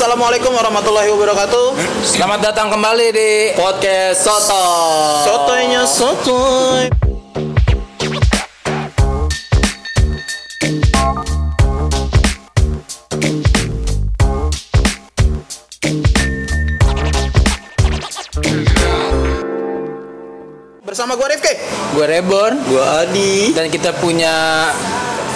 Assalamualaikum 0.00 0.56
warahmatullahi 0.56 1.12
wabarakatuh. 1.12 1.76
Selamat 2.08 2.40
datang 2.40 2.72
kembali 2.72 3.12
di 3.12 3.52
Podcast 3.52 4.24
Soto. 4.24 4.64
Sotoynya 5.28 5.84
sotoy. 5.84 6.88
Bersama 20.80 21.12
gue 21.12 21.28
Rifki. 21.28 21.52
gue 21.92 22.06
Reborn 22.08 22.64
Gua 22.72 23.04
Adi. 23.04 23.52
dan 23.52 23.68
kita 23.68 23.92
punya 24.00 24.64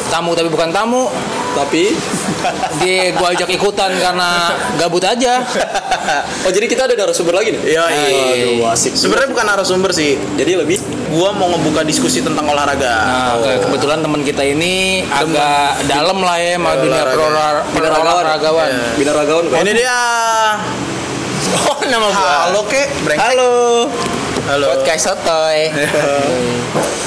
tamu 0.08 0.32
tapi 0.32 0.48
bukan 0.48 0.72
tamu. 0.72 1.12
Tapi 1.54 1.94
Dia 2.82 3.10
gue 3.10 3.28
ajak 3.30 3.48
ikutan 3.48 3.94
karena 3.94 4.50
gabut 4.74 5.00
aja. 5.00 5.40
oh 6.44 6.50
jadi 6.50 6.66
kita 6.66 6.84
ada 6.84 6.94
narasumber 6.96 7.32
lagi 7.32 7.54
nih. 7.54 7.62
Iya, 7.72 7.82
Aduh, 7.86 8.68
asik. 8.68 8.92
Sebenarnya 8.92 9.30
bukan 9.30 9.44
narasumber 9.46 9.90
sih. 9.90 10.18
Jadi 10.34 10.52
lebih 10.56 10.78
Gua 11.06 11.30
mau 11.30 11.46
ngebuka 11.46 11.86
diskusi 11.86 12.18
tentang 12.18 12.42
olahraga. 12.42 12.90
Nah, 12.98 13.38
ke- 13.38 13.62
kebetulan 13.62 14.02
teman 14.02 14.20
kita 14.20 14.42
ini 14.42 15.04
agak 15.06 15.86
dalam 15.86 16.18
lah 16.18 16.34
ya 16.36 16.58
sama 16.58 16.74
dunia 16.74 16.90
olahraga. 16.96 17.14
perolahra- 17.14 17.64
perolahragawan. 17.70 18.66
Iya. 18.66 18.86
binaragawan 18.98 19.44
kok. 19.46 19.58
Ini 19.62 19.72
dia. 19.74 20.00
Oh, 21.54 21.78
nama 21.86 22.08
gua. 22.08 22.34
Halo 22.44 22.60
kek, 22.66 22.88
brengsek. 23.00 23.22
Halo. 23.22 23.52
Halo. 24.44 24.66
Podcast 24.74 25.02
Sotoy. 25.06 25.70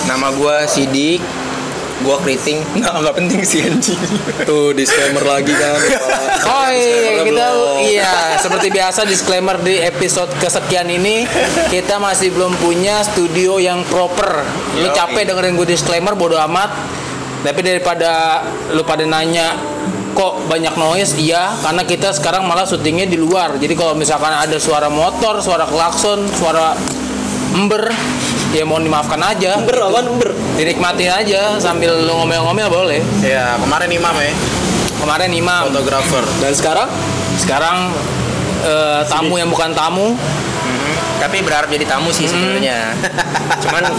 Nama 0.07 0.27
gua 0.31 0.63
Sidik. 0.63 1.19
Gua 2.07 2.15
keriting. 2.23 2.63
Nggak, 2.79 2.93
nggak 3.03 3.15
penting 3.19 3.41
sih 3.43 3.67
anjing. 3.67 3.99
Tuh 4.47 4.71
disclaimer 4.71 5.27
lagi 5.27 5.51
kan. 5.51 5.75
Oh 6.47 6.67
iya, 6.71 7.19
kita 7.27 7.45
belum. 7.51 7.75
iya 7.83 8.39
seperti 8.39 8.71
biasa 8.71 9.03
disclaimer 9.03 9.59
di 9.59 9.83
episode 9.83 10.31
kesekian 10.39 10.87
ini 10.87 11.27
kita 11.67 11.99
masih 11.99 12.31
belum 12.31 12.55
punya 12.63 13.03
studio 13.03 13.59
yang 13.59 13.83
proper. 13.91 14.47
Lu 14.79 14.87
capek 14.95 15.27
dengerin 15.27 15.59
gue 15.59 15.67
disclaimer 15.67 16.15
bodo 16.15 16.39
amat. 16.47 16.71
Tapi 17.43 17.59
daripada 17.59 18.43
lu 18.71 18.87
pada 18.87 19.03
nanya 19.03 19.59
kok 20.17 20.49
banyak 20.49 20.73
noise, 20.79 21.13
iya 21.21 21.53
karena 21.61 21.85
kita 21.85 22.09
sekarang 22.15 22.47
malah 22.47 22.63
syutingnya 22.63 23.05
di 23.05 23.19
luar. 23.19 23.59
Jadi 23.59 23.75
kalau 23.75 23.93
misalkan 23.93 24.31
ada 24.31 24.57
suara 24.57 24.87
motor, 24.87 25.43
suara 25.43 25.67
klakson, 25.67 26.25
suara 26.33 26.73
ember, 27.53 27.93
ya 28.57 28.65
mohon 28.65 28.81
dimaafkan 28.81 29.21
aja. 29.21 29.61
Ember 29.61 29.77
apaan 29.79 30.09
ember? 30.09 30.33
Dinikmatin 30.57 31.13
aja 31.13 31.61
sambil 31.61 31.93
lu 31.93 32.13
ngomel-ngomel 32.17 32.67
boleh. 32.67 32.99
Ya, 33.21 33.53
kemarin 33.61 33.93
Imam 33.93 34.15
ya, 34.17 34.33
Kemarin 34.97 35.29
Imam, 35.29 35.69
fotografer. 35.69 36.25
Dan 36.41 36.57
sekarang 36.57 36.89
sekarang 37.37 37.93
eh, 38.65 39.01
tamu 39.05 39.37
yang 39.37 39.47
bukan 39.47 39.77
tamu 39.77 40.17
tapi 41.17 41.41
berharap 41.41 41.65
jadi 41.65 41.81
tamu 41.81 42.13
sih 42.13 42.29
sebenarnya 42.29 42.93
cuman 43.65 43.89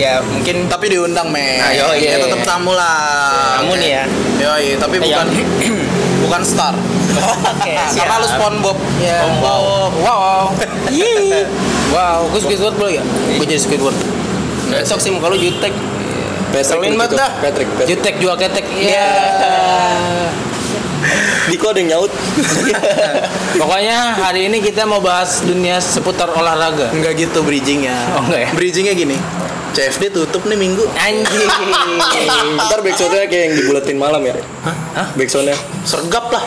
ya 0.00 0.24
mungkin 0.24 0.64
Tapi 0.64 0.88
diundang, 0.88 1.28
men. 1.28 1.60
Nah, 1.60 1.76
yoi. 1.76 2.00
ya 2.00 2.16
tetap 2.16 2.40
tamu 2.40 2.72
lah. 2.72 3.60
tamu 3.60 3.76
nih 3.76 4.00
ya 4.00 4.04
Yoi, 4.40 4.80
tapi 4.80 4.96
Iya. 4.96 5.04
bukan 5.04 5.26
bukan 6.34 6.42
star. 6.50 6.74
oke 6.74 7.72
Karena 8.02 8.14
lu 8.18 8.26
SpongeBob. 8.26 8.76
Ya. 8.98 9.22
SpongeBob. 9.22 9.90
Wow. 10.02 10.42
Yeay. 10.98 11.46
Wow, 11.94 12.26
gue 12.34 12.40
Squidward 12.42 12.74
boleh 12.74 12.98
gak? 12.98 13.06
Gue 13.38 13.46
jadi 13.46 13.62
Squidward. 13.62 13.94
besok 14.74 14.98
sih 14.98 15.14
muka 15.14 15.30
lu 15.30 15.38
jutek 15.38 15.70
Patrick 16.50 16.66
Selin 16.66 16.90
gitu. 16.90 16.98
banget 16.98 17.12
dah. 17.14 17.30
Patrick, 17.38 17.68
Patrick. 17.78 17.86
Jutek 17.94 18.14
jual 18.18 18.34
ketek. 18.34 18.66
Iya. 18.74 19.06
Diko 21.46 21.70
ada 21.70 21.78
yang 21.78 21.88
nyaut. 21.94 22.10
Pokoknya 23.60 24.18
hari 24.18 24.50
ini 24.50 24.58
kita 24.58 24.82
mau 24.82 24.98
bahas 24.98 25.46
dunia 25.46 25.78
seputar 25.78 26.34
olahraga. 26.34 26.90
Enggak 26.90 27.14
gitu 27.22 27.46
bridgingnya. 27.46 27.94
Oh, 28.18 28.26
enggak 28.26 28.40
ya? 28.40 28.50
Bridgingnya 28.56 28.94
gini. 28.98 29.14
CFD 29.74 30.14
tutup 30.14 30.46
nih 30.46 30.54
minggu. 30.54 30.86
Anjing. 30.94 31.50
Ntar 32.62 32.78
backsoundnya 32.80 33.26
kayak 33.26 33.42
yang 33.50 33.54
dibuletin 33.58 33.98
malam 33.98 34.22
ya. 34.22 34.38
Hah? 34.94 35.10
Backsoundnya. 35.18 35.58
Sergap 35.82 36.30
lah. 36.30 36.46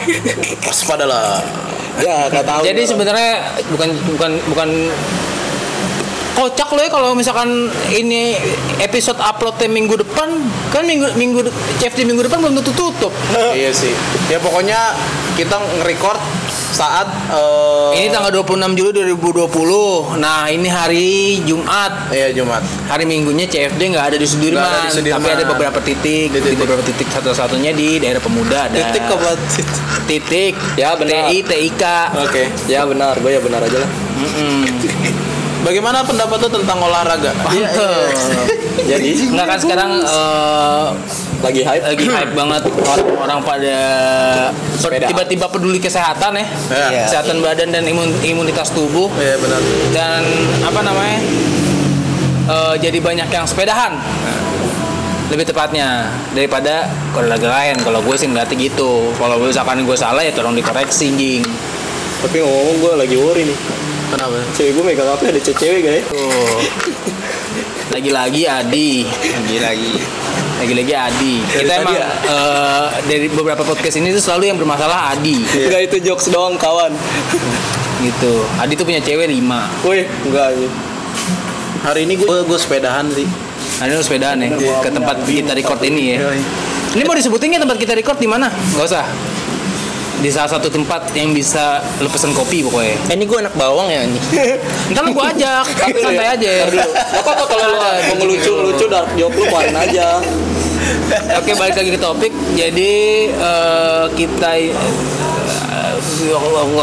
Pas 0.63 0.79
pada 0.87 1.05
lah. 1.05 1.43
Ya 1.99 2.31
nggak 2.31 2.45
tahu. 2.47 2.61
Jadi 2.63 2.81
sebenarnya 2.87 3.31
bukan 3.73 3.89
bukan 4.15 4.31
bukan 4.53 4.69
kocak 6.37 6.69
loh 6.69 6.83
ya 6.85 6.89
kalau 6.93 7.17
misalkan 7.17 7.49
ini 7.89 8.37
episode 8.77 9.17
uploadnya 9.17 9.65
minggu 9.73 9.97
depan 10.05 10.37
kan 10.69 10.85
minggu 10.85 11.17
minggu 11.17 11.49
CFD 11.81 12.05
minggu 12.05 12.29
depan 12.29 12.45
belum 12.45 12.61
tentu 12.61 12.71
tutup. 12.77 13.09
iya 13.57 13.73
sih. 13.73 13.91
Ya 14.29 14.37
pokoknya 14.37 14.93
kita 15.33 15.57
nge-record 15.57 16.21
saat 16.67 17.07
eh, 17.31 17.89
Ini 17.97 18.07
tanggal 18.11 18.31
26 18.43 18.75
Juli 18.75 18.91
2020. 19.15 20.19
Nah, 20.19 20.47
ini 20.47 20.67
hari 20.67 21.07
Jumat. 21.41 22.11
Iya 22.11 22.35
Jumat. 22.35 22.61
Hari 22.87 23.03
Minggunya 23.03 23.47
CFD 23.47 23.95
nggak 23.95 24.05
ada 24.13 24.17
di 24.19 24.27
Sudirman, 24.27 24.63
ada 24.63 24.87
di 24.87 24.93
Sudirman. 24.93 25.23
tapi 25.23 25.29
ada 25.33 25.45
beberapa 25.47 25.79
titik, 25.79 26.27
Di 26.29 26.37
di, 26.37 26.39
titik. 26.43 26.57
beberapa 26.59 26.83
titik 26.83 27.07
satu-satunya 27.07 27.71
di 27.71 27.97
daerah 27.97 28.19
pemuda 28.19 28.67
ada. 28.67 28.75
Titik 28.75 29.03
apa? 29.07 29.31
Titik. 30.05 30.53
Ya, 30.75 30.93
benar. 30.95 31.27
TI 31.27 31.39
TIK. 31.41 31.83
Oke. 32.19 32.43
Ya 32.67 32.83
benar, 32.83 33.15
gue 33.17 33.31
ya 33.31 33.41
benar 33.41 33.63
aja 33.63 33.77
lah. 33.79 33.89
Mm-mm. 34.17 34.59
Bagaimana 35.57 35.99
pendapat 36.05 36.37
lu 36.47 36.49
tentang 36.61 36.79
olahraga? 36.79 37.31
Iya, 37.51 37.67
Mantep. 37.67 38.47
Jadi 38.87 39.09
Nggak 39.33 39.47
kan 39.49 39.57
sekarang 39.59 39.91
eh, 39.99 40.87
lagi 41.39 41.61
hype. 41.61 41.83
lagi 41.85 42.05
hype 42.05 42.33
banget 42.33 42.63
orang-orang 42.65 43.39
pada 43.41 43.77
tiba-tiba 45.03 45.45
peduli 45.47 45.77
kesehatan 45.77 46.33
ya, 46.33 46.45
Iya. 46.69 47.03
kesehatan 47.05 47.39
badan 47.39 47.69
dan 47.69 47.83
imun- 47.83 48.17
imunitas 48.21 48.69
tubuh 48.69 49.07
Iya 49.13 49.37
benar. 49.37 49.61
dan 49.91 50.21
apa 50.61 50.79
namanya 50.81 51.19
eh, 52.47 52.75
jadi 52.79 52.97
banyak 52.97 53.27
yang 53.27 53.45
sepedahan 53.45 53.93
lebih 55.27 55.43
tepatnya 55.43 56.07
daripada 56.31 56.87
olahraga 57.11 57.51
lain 57.51 57.75
kalau 57.81 57.99
gue 57.99 58.15
sih 58.15 58.25
ngeliatnya 58.25 58.57
gitu 58.57 59.11
kalau 59.13 59.35
misalkan 59.37 59.83
gue 59.83 59.93
salah 59.93 60.23
ya 60.23 60.31
tolong 60.31 60.55
dikoreksi 60.55 61.11
jing 61.13 61.43
Tapi 62.17 62.41
ngomong 62.41 62.81
gue 62.81 62.93
lagi 62.97 63.13
worry 63.13 63.45
nih. 63.45 63.57
Kenapa? 64.09 64.41
Cewek 64.51 64.73
gue 64.73 64.83
megang 64.83 65.05
apa 65.05 65.21
ada 65.21 65.37
cewek 65.37 65.85
guys. 65.85 66.01
tuh 66.07 66.17
lagi-lagi 67.89 68.43
Adi 68.45 68.91
lagi 69.07 69.57
lagi 69.57 69.91
lagi-lagi 70.57 70.93
Adi 70.93 71.33
Dari 71.41 71.63
kita 71.63 71.73
emang 71.77 71.95
ya? 71.95 72.07
eh, 72.25 72.85
dari 73.05 73.27
beberapa 73.29 73.61
podcast 73.61 73.95
ini 73.95 74.11
tuh 74.11 74.21
selalu 74.21 74.43
yang 74.45 74.57
bermasalah 74.57 75.13
Adi 75.13 75.45
Enggak 75.57 75.81
itu 75.85 75.97
jokes 76.03 76.27
doang 76.27 76.57
kawan. 76.57 76.91
gitu 77.99 78.33
Adi 78.57 78.73
tuh 78.73 78.83
punya 78.83 78.99
cewek 78.99 79.27
lima 79.27 79.69
Wih, 79.81 80.05
enggak 80.23 80.53
aja. 80.53 80.67
Hari 81.83 82.03
ini 82.03 82.17
gue 82.17 82.37
gue 82.43 82.57
sepedahan 82.57 83.07
sih. 83.09 83.23
Nah, 83.79 83.85
ini 83.85 83.93
lu 83.93 84.03
sepedaan 84.03 84.37
ya 84.41 84.49
ke 84.81 84.89
tempat 84.89 85.23
kita 85.23 85.53
record 85.53 85.79
ini 85.81 86.17
ya. 86.17 86.33
Ini 86.91 87.03
mau 87.05 87.15
disebutin 87.15 87.53
nggak 87.53 87.63
tempat 87.63 87.77
kita 87.77 87.93
record 87.93 88.17
di 88.17 88.27
mana? 88.27 88.49
Gak 88.49 88.85
usah. 88.85 89.05
Di 90.17 90.29
salah 90.33 90.49
satu 90.49 90.67
tempat 90.67 91.13
yang 91.13 91.29
bisa 91.31 91.77
lu 92.01 92.09
pesen 92.09 92.33
kopi 92.33 92.65
pokoknya. 92.65 92.97
eh, 93.09 93.15
ini 93.15 93.25
gue 93.29 93.37
anak 93.37 93.53
bawang 93.53 93.85
ya 93.89 94.01
ini 94.01 94.17
Ntar 94.93 95.01
lu 95.05 95.11
gua 95.13 95.29
ajak, 95.29 95.65
santai 95.77 96.27
aja. 96.33 96.51
Gak 96.73 97.21
apa-apa 97.21 97.43
kalau 97.45 97.65
lu 97.69 97.77
mau 97.77 98.15
ngelucu-ngelucu 98.17 98.85
dark 98.89 99.07
joke 99.13 99.35
lu 99.37 99.45
keluarin 99.45 99.77
aja. 99.77 100.17
Oke, 101.37 101.51
balik 101.53 101.75
lagi 101.77 101.91
ke 101.93 101.99
topik. 102.01 102.33
Jadi 102.57 102.91
eh, 103.29 104.05
kita 104.17 104.51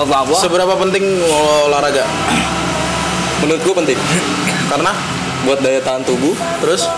apa? 0.04 0.34
Seberapa 0.38 0.74
penting 0.78 1.04
olahraga? 1.66 2.06
Menurut 3.42 3.60
gue 3.60 3.74
penting. 3.82 3.98
Karena 4.70 4.92
Buat 5.44 5.60
daya 5.60 5.76
tahan 5.76 6.00
tubuh, 6.08 6.32
terus 6.64 6.88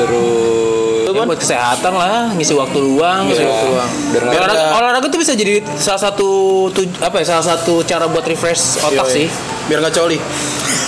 terus 0.00 0.73
Ya, 1.14 1.22
buat 1.22 1.38
kesehatan 1.38 1.92
lah, 1.94 2.34
ngisi 2.34 2.52
waktu 2.52 2.74
luang. 2.76 3.30
Ngisi 3.30 3.38
gitu. 3.38 3.48
waktu 3.48 3.66
luang. 3.70 3.90
Biar 4.10 4.22
olahraga, 4.42 4.62
olahraga 4.74 5.06
tuh 5.06 5.20
bisa 5.22 5.32
jadi 5.32 5.62
salah 5.78 6.02
satu 6.02 6.28
tuj- 6.74 6.98
apa 6.98 7.22
ya 7.22 7.26
salah 7.30 7.46
satu 7.54 7.86
cara 7.86 8.10
buat 8.10 8.26
refresh 8.26 8.82
otak 8.82 9.06
Yoi. 9.06 9.14
sih. 9.14 9.26
Biar 9.66 9.78
nggak 9.80 9.94
coli. 9.94 10.18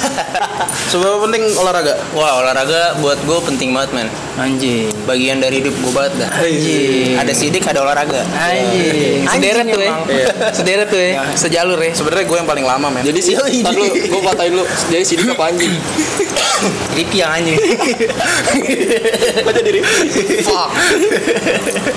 Seberapa 0.93 1.19
penting 1.27 1.43
olahraga? 1.57 1.99
wah 2.15 2.39
olahraga 2.39 2.95
buat 3.01 3.19
gue 3.19 3.39
penting 3.43 3.75
banget 3.75 3.91
men 3.93 4.09
Anjing. 4.37 4.93
bagian 5.09 5.41
dari 5.41 5.59
hidup 5.59 5.73
gue 5.73 5.93
banget 5.93 6.13
dah 6.23 6.31
Anjing. 6.31 7.17
ada 7.19 7.33
sidik 7.33 7.65
ada 7.67 7.83
olahraga 7.83 8.23
Anjing. 8.37 9.25
Sederet 9.27 9.67
tuh 9.67 9.81
ya. 9.83 9.93
Iya. 10.07 10.27
Sederet 10.53 10.89
tuh 10.93 11.01
ya. 11.01 11.13
Sejalur 11.35 11.79
ya. 11.81 11.91
Sebenarnya 11.91 12.25
gue 12.29 12.37
yang 12.39 12.49
paling 12.49 12.65
lama 12.65 12.87
men. 12.93 13.03
Jadi 13.03 13.19
sih, 13.19 13.35
lu, 13.35 13.85
gue 13.91 14.21
patahin 14.23 14.53
lu. 14.55 14.65
Jadi 14.93 15.05
sidik 15.05 15.27
apa 15.33 15.51
anjing? 15.51 15.73
Ripki 16.97 17.21
yang 17.21 17.33
anjing 17.37 17.59
Kok 19.45 19.53
jadi 19.53 19.71
Rip? 19.77 19.85
fuck. 20.45 20.71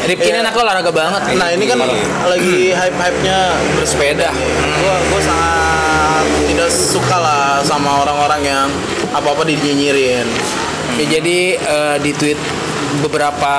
Ripki 0.03 0.27
ini 0.33 0.37
anaknya 0.39 0.61
olahraga 0.63 0.91
banget. 0.91 1.21
Nah 1.37 1.47
ini 1.53 1.63
kan 1.67 1.77
lagi 2.25 2.73
hype-hype-nya 2.73 3.37
bersepeda. 3.77 4.29
Gua 4.81 4.95
gua 5.11 5.21
sangat 5.21 6.25
tidak 6.49 6.68
suka 6.69 7.17
lah 7.17 7.59
sama 7.65 8.05
orang-orang 8.05 8.41
yang 8.45 8.67
apa-apa 9.11 9.43
dinyinyirin. 9.43 10.25
Ya, 10.97 11.05
jadi 11.09 11.57
eh, 11.57 11.97
di 11.99 12.11
tweet 12.13 12.39
beberapa 12.97 13.53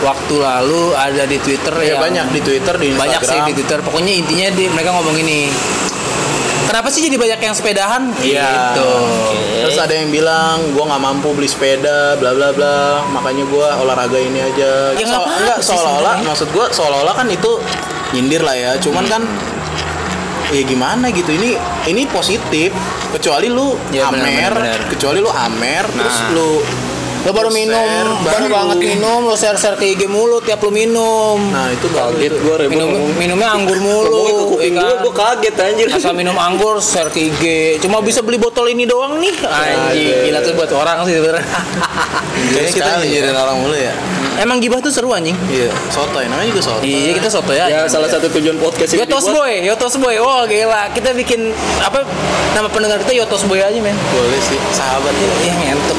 waktu 0.00 0.34
lalu 0.40 0.96
ada 0.96 1.28
di 1.28 1.36
Twitter 1.36 1.74
Ya, 1.84 1.94
yang 1.94 2.00
banyak 2.00 2.26
di 2.32 2.40
Twitter, 2.40 2.74
di 2.80 2.86
Instagram. 2.92 3.04
banyak 3.04 3.20
sih 3.20 3.40
di 3.44 3.52
Twitter. 3.56 3.78
Pokoknya 3.84 4.12
intinya 4.16 4.48
di, 4.52 4.64
mereka 4.68 4.96
ngomong 4.96 5.16
ini. 5.20 5.52
Kenapa 6.62 6.88
sih 6.88 7.04
jadi 7.04 7.20
banyak 7.20 7.40
yang 7.42 7.52
sepedahan? 7.52 8.02
Iya. 8.24 8.48
Gitu. 8.72 8.92
Terus 9.60 9.76
ada 9.76 9.92
yang 9.92 10.08
bilang 10.08 10.72
gua 10.72 10.88
nggak 10.88 11.02
mampu 11.04 11.28
beli 11.36 11.44
sepeda, 11.44 12.16
bla 12.16 12.32
bla 12.32 12.48
bla. 12.56 13.04
Makanya 13.12 13.44
gua 13.44 13.76
olahraga 13.76 14.16
ini 14.16 14.40
aja. 14.40 14.96
Ya, 14.96 15.04
So- 15.04 15.20
nggak 15.20 15.24
enggak 15.44 15.58
seolah-olah, 15.60 16.16
maksud 16.24 16.48
gua 16.48 16.72
seolah-olah 16.72 17.12
kan 17.12 17.28
itu 17.28 17.60
nyindir 18.16 18.40
lah 18.40 18.56
ya. 18.56 18.72
Cuman 18.80 19.04
kan 19.04 19.20
ya 20.52 20.62
gimana 20.62 21.08
gitu 21.08 21.30
ini 21.30 21.56
ini 21.86 22.04
positif 22.06 22.70
kecuali 23.10 23.48
lu 23.48 23.74
Ya, 23.88 24.06
amer 24.06 24.20
benar, 24.20 24.52
benar. 24.54 24.80
kecuali 24.86 25.18
lu 25.18 25.30
amer 25.30 25.84
terus 25.88 26.16
Nah. 26.18 26.30
lu 26.30 26.50
Lo 27.22 27.30
baru 27.30 27.54
minum, 27.54 27.70
share, 27.70 28.18
baru 28.26 28.46
banget 28.50 28.76
minum, 28.82 29.22
lo 29.22 29.38
share-share 29.38 29.78
ke 29.78 29.94
IG 29.94 30.10
mulu 30.10 30.42
tiap 30.42 30.58
lo 30.58 30.74
minum. 30.74 31.38
nah 31.54 31.70
itu 31.70 31.86
Kaget 31.86 32.34
gue 32.34 32.54
ribut 32.58 32.74
minum 32.74 32.88
ngomong. 32.90 33.14
minumnya 33.14 33.48
anggur 33.48 33.78
mulu. 33.78 34.10
Ke 34.26 34.32
kuping 34.50 34.74
ya 34.74 34.82
gue, 34.82 34.90
kan? 34.90 34.98
gue 34.98 35.12
kaget 35.14 35.54
anjir. 35.56 35.86
Asal 35.92 36.12
minum 36.12 36.34
anggur 36.34 36.82
share 36.82 37.06
ke 37.08 37.30
IG. 37.30 37.42
Cuma 37.78 38.02
bisa 38.02 38.20
beli 38.20 38.36
botol 38.36 38.66
ini 38.66 38.82
doang 38.84 39.22
nih. 39.22 39.38
Anjing, 39.38 40.18
gila 40.26 40.38
tuh 40.42 40.52
buat 40.52 40.74
orang 40.74 41.06
sih 41.06 41.14
sebenarnya. 41.14 41.46
Kayaknya 42.44 42.72
kita 42.72 42.82
Sekali 42.84 43.04
nyindirin 43.06 43.36
orang 43.36 43.56
mulu 43.58 43.76
ya 43.76 43.94
Emang 44.34 44.58
gibah 44.58 44.78
tuh 44.78 44.88
seru 44.88 45.10
anjing. 45.10 45.36
iya 45.46 45.68
sotoy 45.88 46.24
namanya 46.24 46.48
juga 46.48 46.62
sotoy 46.64 46.84
Iya, 46.84 47.12
kita 47.14 47.28
soto 47.28 47.52
ya. 47.52 47.64
Ya 47.66 47.80
salah 47.86 48.08
satu 48.08 48.26
tujuan 48.30 48.56
podcast 48.56 48.90
ini 48.90 49.00
Yotos 49.00 49.22
dibuat 49.22 49.36
Boy, 49.38 49.52
Yotos 49.62 49.94
Boy. 49.96 50.16
Oh 50.18 50.42
gila, 50.44 50.82
kita 50.90 51.12
bikin 51.12 51.52
apa 51.78 52.02
nama 52.52 52.66
pendengar 52.66 52.98
kita 52.98 53.12
Yotos 53.14 53.44
Boy 53.44 53.60
aja 53.60 53.76
men. 53.76 53.94
boleh 54.08 54.40
sih 54.40 54.58
sahabat 54.70 55.12
Ya 55.40 55.52
ngentuk. 55.54 55.98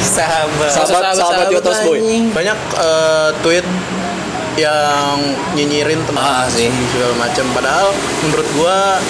Sahabat. 0.00 0.70
Sahabat- 0.70 1.12
sahabat 1.14 1.46
Yotos 1.50 1.78
Boy. 1.82 1.98
anjing. 1.98 2.24
banyak 2.30 2.58
eh, 2.78 3.28
tweet 3.40 3.66
yang 4.54 5.18
nyinyirin 5.52 5.98
Ah, 6.14 6.46
tentang 6.46 6.46
sih. 6.48 6.70
segala 6.88 7.14
macam 7.18 7.44
padahal 7.50 7.88
menurut 8.22 8.48
gua 8.54 9.02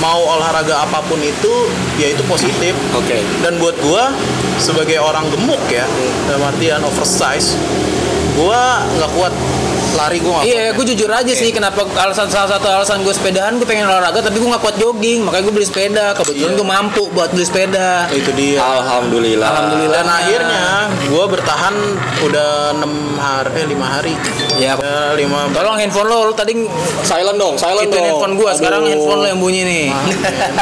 mau 0.00 0.20
olahraga 0.36 0.88
apa 0.88 1.04
pun 1.06 1.20
itu 1.20 1.54
ya 2.00 2.10
itu 2.10 2.24
positif 2.26 2.72
Oke. 2.96 3.20
dan 3.44 3.60
buat 3.60 3.76
gua 3.84 4.10
sebagai 4.56 4.96
orang 5.00 5.28
gemuk 5.28 5.60
ya 5.68 5.84
dalam 6.26 6.48
artian 6.48 6.80
oversize 6.82 7.54
gua 8.34 8.84
nggak 8.96 9.10
kuat 9.14 9.34
lari 9.92 10.18
gua 10.18 10.32
nggak 10.36 10.46
Iya, 10.46 10.64
gue 10.70 10.84
jujur 10.86 11.10
aja 11.10 11.32
sih 11.32 11.50
kenapa 11.50 11.82
alasan 11.94 12.26
salah 12.26 12.50
satu 12.50 12.66
alasan 12.66 13.00
gue 13.00 13.10
sepedahan 13.10 13.54
gue 13.54 13.64
pengen 13.64 13.84
olahraga 13.84 14.20
tapi 14.20 14.36
gue 14.36 14.48
nggak 14.48 14.60
kuat 14.60 14.76
jogging 14.76 15.22
makanya 15.22 15.42
gue 15.42 15.54
beli 15.54 15.66
sepeda 15.66 16.06
kebetulan 16.12 16.38
Iya. 16.46 16.56
gue 16.56 16.66
mampu 16.68 17.02
buat 17.10 17.30
beli 17.30 17.42
sepeda. 17.42 18.06
itu 18.10 18.30
dia 18.32 18.58
Alhamdulillah. 18.58 19.48
Alhamdulillah. 19.48 19.96
dan 19.96 20.06
akhirnya 20.08 20.64
gua 21.06 21.24
bertahan 21.26 21.74
udah 22.20 22.50
enam 22.72 22.92
hari 23.16 23.50
eh 23.52 23.66
lima 23.66 23.86
hari 23.88 24.14
Ya, 24.56 24.76
lima 25.12 25.48
tolong 25.50 25.74
handphone 25.74 26.06
lo, 26.06 26.28
lo 26.28 26.32
tadi 26.32 26.52
Silent 27.00 27.36
dong, 27.36 27.56
silent 27.56 27.86
itu 27.86 27.92
dong. 27.92 28.04
handphone 28.04 28.34
gue, 28.36 28.50
sekarang 28.54 28.80
handphone 28.84 29.20
lo 29.20 29.26
yang 29.26 29.40
bunyi 29.40 29.62
nih. 29.62 29.86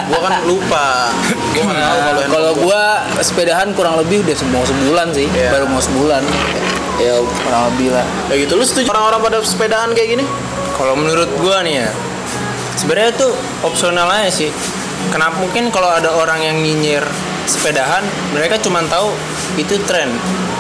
gua 0.07 0.21
kan 0.21 0.33
lupa 0.45 1.11
gua 1.53 1.63
nggak 1.65 1.79
tahu 1.81 1.99
kalau 1.99 2.23
kalau 2.29 2.53
gue 2.61 2.83
sepedahan 3.21 3.69
kurang 3.73 3.95
lebih 3.97 4.23
udah 4.23 4.35
mau 4.49 4.63
sebulan 4.63 5.07
sih, 5.11 5.27
Iya. 5.29 5.51
baru 5.51 5.67
mau 5.67 5.81
sebulan, 5.81 6.23
Ya, 6.99 7.15
kurang 7.15 7.63
lebih 7.69 7.91
lah. 7.91 8.07
ya 8.27 8.35
gitu 8.37 8.53
lu 8.53 8.65
setuju 8.65 8.87
orang-orang 8.89 9.18
pada 9.19 9.39
sepedahan 9.41 9.91
kayak 9.93 10.19
gini 10.19 10.25
Kalau 10.75 10.95
menurut 10.95 11.27
gua 11.37 11.61
nih 11.61 11.83
ya, 11.83 11.91
sebenarnya 12.75 13.11
tuh 13.13 13.35
opsional 13.61 14.07
aja 14.07 14.31
sih. 14.31 14.51
Kenapa 15.11 15.35
mungkin 15.37 15.71
kalau 15.71 15.91
ada 15.91 16.15
orang 16.15 16.39
yang 16.39 16.57
nyinyir 16.57 17.03
sepedahan, 17.45 18.07
mereka 18.31 18.63
cuma 18.63 18.79
tahu 18.87 19.11
itu 19.59 19.75
tren. 19.83 20.07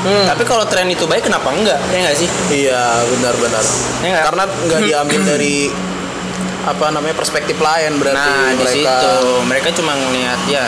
Tapi 0.02 0.42
kalau 0.42 0.66
tren 0.66 0.90
itu 0.90 1.06
baik, 1.06 1.26
kenapa 1.26 1.54
enggak? 1.54 1.78
Ya 1.90 1.98
enggak 2.02 2.16
sih? 2.16 2.28
Iya 2.50 2.82
benar-benar. 3.06 3.62
Ya? 4.02 4.26
Karena 4.26 4.44
nggak 4.46 4.80
diambil 4.82 5.20
dari 5.22 5.70
apa 6.66 6.90
namanya 6.90 7.14
perspektif 7.14 7.56
lain 7.56 7.96
berarti 7.96 8.18
Nah, 8.18 8.50
di 8.52 8.60
mereka. 8.60 8.74
situ 8.74 9.14
mereka 9.46 9.68
cuma 9.72 9.92
ngelihat 9.94 10.40
ya 10.50 10.66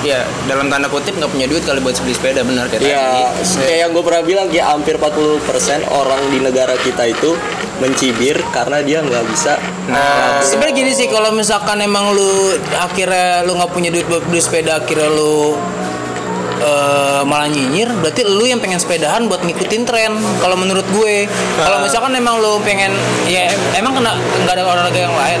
ya 0.00 0.24
dalam 0.48 0.72
tanda 0.72 0.88
kutip 0.88 1.12
nggak 1.16 1.28
punya 1.28 1.46
duit 1.46 1.62
kali 1.64 1.80
buat 1.84 1.96
beli 2.00 2.14
sepeda 2.16 2.40
benar 2.40 2.66
kayak 2.72 2.80
ya 2.80 3.28
tadi. 3.36 3.60
kayak 3.60 3.78
yang 3.84 3.90
gue 3.92 4.04
pernah 4.04 4.22
bilang 4.24 4.46
ya 4.48 4.72
hampir 4.72 4.96
40% 4.96 5.44
orang 5.92 6.20
di 6.32 6.38
negara 6.40 6.74
kita 6.80 7.04
itu 7.08 7.36
mencibir 7.80 8.36
karena 8.52 8.80
dia 8.80 9.00
nggak 9.04 9.24
bisa 9.28 9.56
Nah, 9.90 10.38
Sebenarnya 10.38 10.86
gini 10.86 10.92
sih 10.94 11.10
kalau 11.10 11.34
misalkan 11.34 11.82
emang 11.82 12.14
lu 12.14 12.54
akhirnya 12.78 13.42
lu 13.42 13.58
nggak 13.58 13.74
punya 13.74 13.90
duit 13.90 14.06
buat 14.06 14.22
beli 14.30 14.38
sepeda 14.38 14.78
akhirnya 14.78 15.10
lu 15.10 15.58
eh, 16.60 17.20
malah 17.22 17.48
nyinyir 17.48 17.88
berarti 17.96 18.22
lu 18.22 18.44
yang 18.44 18.60
pengen 18.60 18.76
sepedahan 18.76 19.26
buat 19.26 19.40
ngikutin 19.40 19.82
tren 19.82 20.12
kalau 20.38 20.54
menurut 20.54 20.84
gue. 20.90 21.24
Kalau 21.56 21.80
misalkan 21.80 22.12
emang 22.12 22.38
lu 22.38 22.60
pengen 22.60 22.92
ya 23.24 23.48
em- 23.48 23.80
emang 23.80 23.96
kena 23.96 24.12
nggak 24.44 24.54
ada 24.54 24.62
olahraga 24.62 25.00
yang 25.00 25.14
lain. 25.14 25.40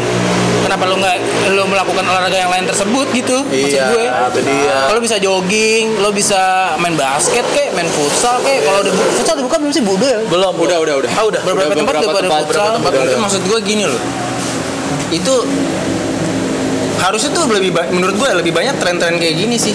Kenapa 0.60 0.84
lu 0.84 0.96
nggak 0.96 1.16
lu 1.50 1.62
melakukan 1.66 2.04
olahraga 2.04 2.36
yang 2.36 2.52
lain 2.52 2.64
tersebut 2.64 3.06
gitu? 3.10 3.42
Maksud 3.42 3.74
Iya, 3.74 3.84
gue. 3.90 4.06
dia. 4.40 4.76
kalau 4.86 5.00
bisa 5.00 5.16
jogging 5.16 5.98
lo 5.98 6.12
bisa 6.12 6.72
main 6.76 6.94
basket 6.94 7.42
kek 7.52 7.72
main 7.72 7.88
futsal 7.88 8.38
kek. 8.40 8.60
Kalau 8.62 8.84
udah 8.84 8.92
futsal 9.16 9.34
dibuka 9.36 9.56
belum 9.56 9.72
sih? 9.72 9.82
Budo 9.82 10.04
ya 10.04 10.20
Belum. 10.26 10.52
Udah, 10.56 10.78
udah, 10.78 10.94
udah. 11.00 11.10
Ah, 11.12 11.24
udah. 11.24 11.40
Beberapa 11.42 11.74
tempat 11.74 11.94
udah 11.96 12.10
pada 12.12 12.28
futsal. 12.44 12.68
tempat 12.76 12.90
Tapi 12.92 13.16
maksud 13.18 13.42
gue 13.44 13.58
gini 13.60 13.84
loh. 13.84 14.00
Itu 15.10 15.34
harusnya 17.00 17.30
tuh 17.32 17.48
lebih 17.48 17.72
menurut 17.90 18.14
gue 18.14 18.28
lebih 18.36 18.52
banyak 18.52 18.76
tren-tren 18.76 19.16
kayak 19.16 19.34
gini 19.34 19.56
sih 19.56 19.72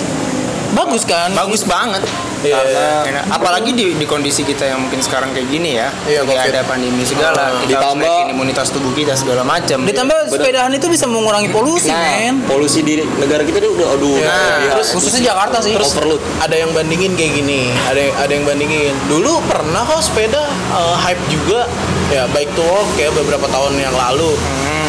bagus 0.75 1.03
kan 1.03 1.31
bagus 1.31 1.63
banget 1.63 2.03
Iya, 2.45 3.01
karena 3.01 3.25
apalagi 3.25 3.73
di, 3.73 3.97
di 3.97 4.05
kondisi 4.05 4.45
kita 4.45 4.67
yang 4.67 4.77
mungkin 4.77 5.01
sekarang 5.01 5.33
kayak 5.33 5.49
gini 5.49 5.81
ya 5.81 5.89
Iya, 6.05 6.21
Kayak 6.21 6.53
ada 6.53 6.61
pandemi 6.63 7.01
segala 7.01 7.41
Ah, 7.41 7.57
kita 7.57 7.73
ditambah- 7.73 8.29
imunitas 8.29 8.69
tubuh 8.69 8.93
kita 8.93 9.17
segala 9.17 9.41
macam 9.41 9.81
Ditambah 9.81 10.29
sepedahan 10.29 10.69
itu 10.69 10.85
bisa 10.85 11.09
mengurangi 11.09 11.49
polusi, 11.49 11.89
nah 11.89 12.05
men. 12.05 12.45
polusi 12.45 12.85
di 12.85 13.01
negara 13.17 13.41
kita 13.41 13.57
tuh 13.57 13.73
udah 13.73 13.87
aduh 13.89 14.13
Ya, 14.15 14.29
berlebihan. 14.29 14.71
terus- 14.71 14.91
Khususnya 14.93 15.21
Jakarta 15.25 15.57
sih. 15.59 15.73
Terus 15.73 15.89
Overload. 15.89 16.21
ada 16.37 16.53
yang 16.55 16.69
bandingin 16.69 17.17
kayak 17.17 17.33
gini, 17.35 17.61
ada 17.83 17.99
yang 17.99 18.13
ada 18.15 18.31
yang 18.31 18.45
bandingin. 18.45 18.93
Dulu 19.07 19.41
pernah 19.43 19.81
kok 19.83 19.99
sepeda 19.99 20.45
eh, 20.45 20.95
hype 21.01 21.23
juga, 21.27 21.65
ya 22.07 22.29
baik 22.29 22.53
to 22.53 22.61
work 22.61 22.93
ya 22.93 23.09
beberapa 23.09 23.47
tahun 23.47 23.73
yang 23.75 23.95
lalu. 23.95 24.37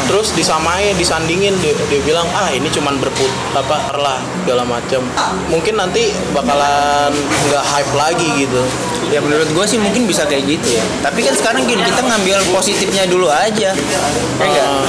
Terus 0.06 0.30
disamain, 0.38 0.94
disandingin 0.94 1.54
dia, 1.58 1.74
dia 1.90 2.00
bilang 2.06 2.26
ah 2.32 2.50
ini 2.54 2.70
cuman 2.70 2.96
berput 3.02 3.30
apa 3.58 3.94
lah 3.98 4.22
segala 4.42 4.62
macam. 4.62 5.02
Mungkin 5.50 5.74
nanti 5.74 6.14
bakalan 6.30 7.10
nggak 7.50 7.64
hype 7.64 7.92
lagi 7.94 8.28
gitu. 8.46 8.62
ya 9.06 9.22
menurut 9.22 9.46
gue 9.54 9.64
sih 9.70 9.78
mungkin 9.78 10.02
bisa 10.10 10.26
kayak 10.26 10.42
gitu 10.50 10.82
ya 10.82 10.84
tapi 10.98 11.22
kan 11.22 11.30
sekarang 11.30 11.62
gini 11.62 11.78
kita 11.78 12.02
ngambil 12.02 12.42
positifnya 12.50 13.06
dulu 13.06 13.30
aja 13.30 13.70
ya 13.70 14.00
enggak 14.42 14.82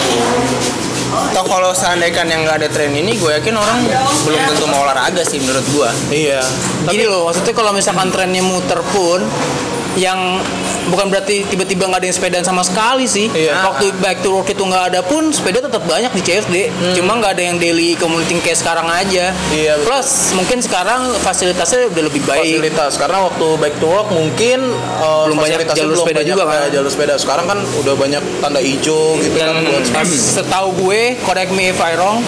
Toh 1.07 1.45
kalau 1.47 1.71
seandainya 1.71 2.27
yang 2.27 2.43
nggak 2.43 2.57
ada 2.61 2.69
tren 2.69 2.91
ini, 2.91 3.15
gue 3.15 3.31
yakin 3.31 3.55
orang 3.55 3.79
belum 4.27 4.41
tentu 4.53 4.65
mau 4.67 4.83
olahraga 4.83 5.23
sih 5.23 5.39
menurut 5.39 5.63
gue. 5.71 5.89
Iya. 6.13 6.43
Gini 6.91 7.07
loh, 7.07 7.31
maksudnya 7.31 7.55
kalau 7.55 7.71
misalkan 7.71 8.11
trennya 8.11 8.43
muter 8.43 8.83
pun 8.91 9.23
yang 9.95 10.43
bukan 10.87 11.11
berarti 11.11 11.43
tiba-tiba 11.47 11.87
nggak 11.87 11.99
ada 12.01 12.07
yang 12.07 12.17
sepedaan 12.17 12.45
sama 12.45 12.63
sekali 12.63 13.05
sih. 13.05 13.27
Iya. 13.29 13.67
Waktu 13.67 13.95
back 13.99 14.23
to 14.23 14.29
work 14.33 14.47
itu 14.47 14.63
nggak 14.63 14.85
ada 14.93 14.99
pun 15.03 15.29
sepeda 15.29 15.59
tetap 15.59 15.83
banyak 15.83 16.11
di 16.11 16.21
CFD. 16.23 16.55
Cuma 16.95 17.19
nggak 17.19 17.37
ada 17.37 17.43
yang 17.43 17.57
daily 17.59 17.93
commuting 17.95 18.39
kayak 18.39 18.57
sekarang 18.57 18.87
aja. 18.87 19.31
Iya, 19.51 19.79
betul. 19.79 19.85
Plus 19.91 20.09
mungkin 20.33 20.57
sekarang 20.63 21.01
fasilitasnya 21.19 21.91
udah 21.91 22.03
lebih 22.07 22.21
baik. 22.23 22.43
fasilitas 22.47 22.91
karena 22.95 23.17
waktu 23.23 23.47
back 23.57 23.73
to 23.77 23.87
work 23.87 24.07
mungkin 24.09 24.59
uh, 24.99 25.27
Belum 25.27 25.37
banyak 25.37 25.67
jalur 25.71 25.93
belum 25.93 26.05
sepeda 26.05 26.19
banyak 26.23 26.31
juga, 26.33 26.43
kan? 26.47 26.69
jalur 26.71 26.89
sepeda 26.89 27.13
sekarang 27.17 27.45
kan 27.45 27.59
udah 27.77 27.93
banyak 27.95 28.23
tanda 28.39 28.59
hijau 28.63 29.19
gitu 29.19 29.37
kan 29.37 29.55
setahu 30.07 30.69
gue, 30.77 31.17
correct 31.23 31.51
me 31.51 31.69
if 31.69 31.79
I 31.81 31.97
wrong, 31.97 32.21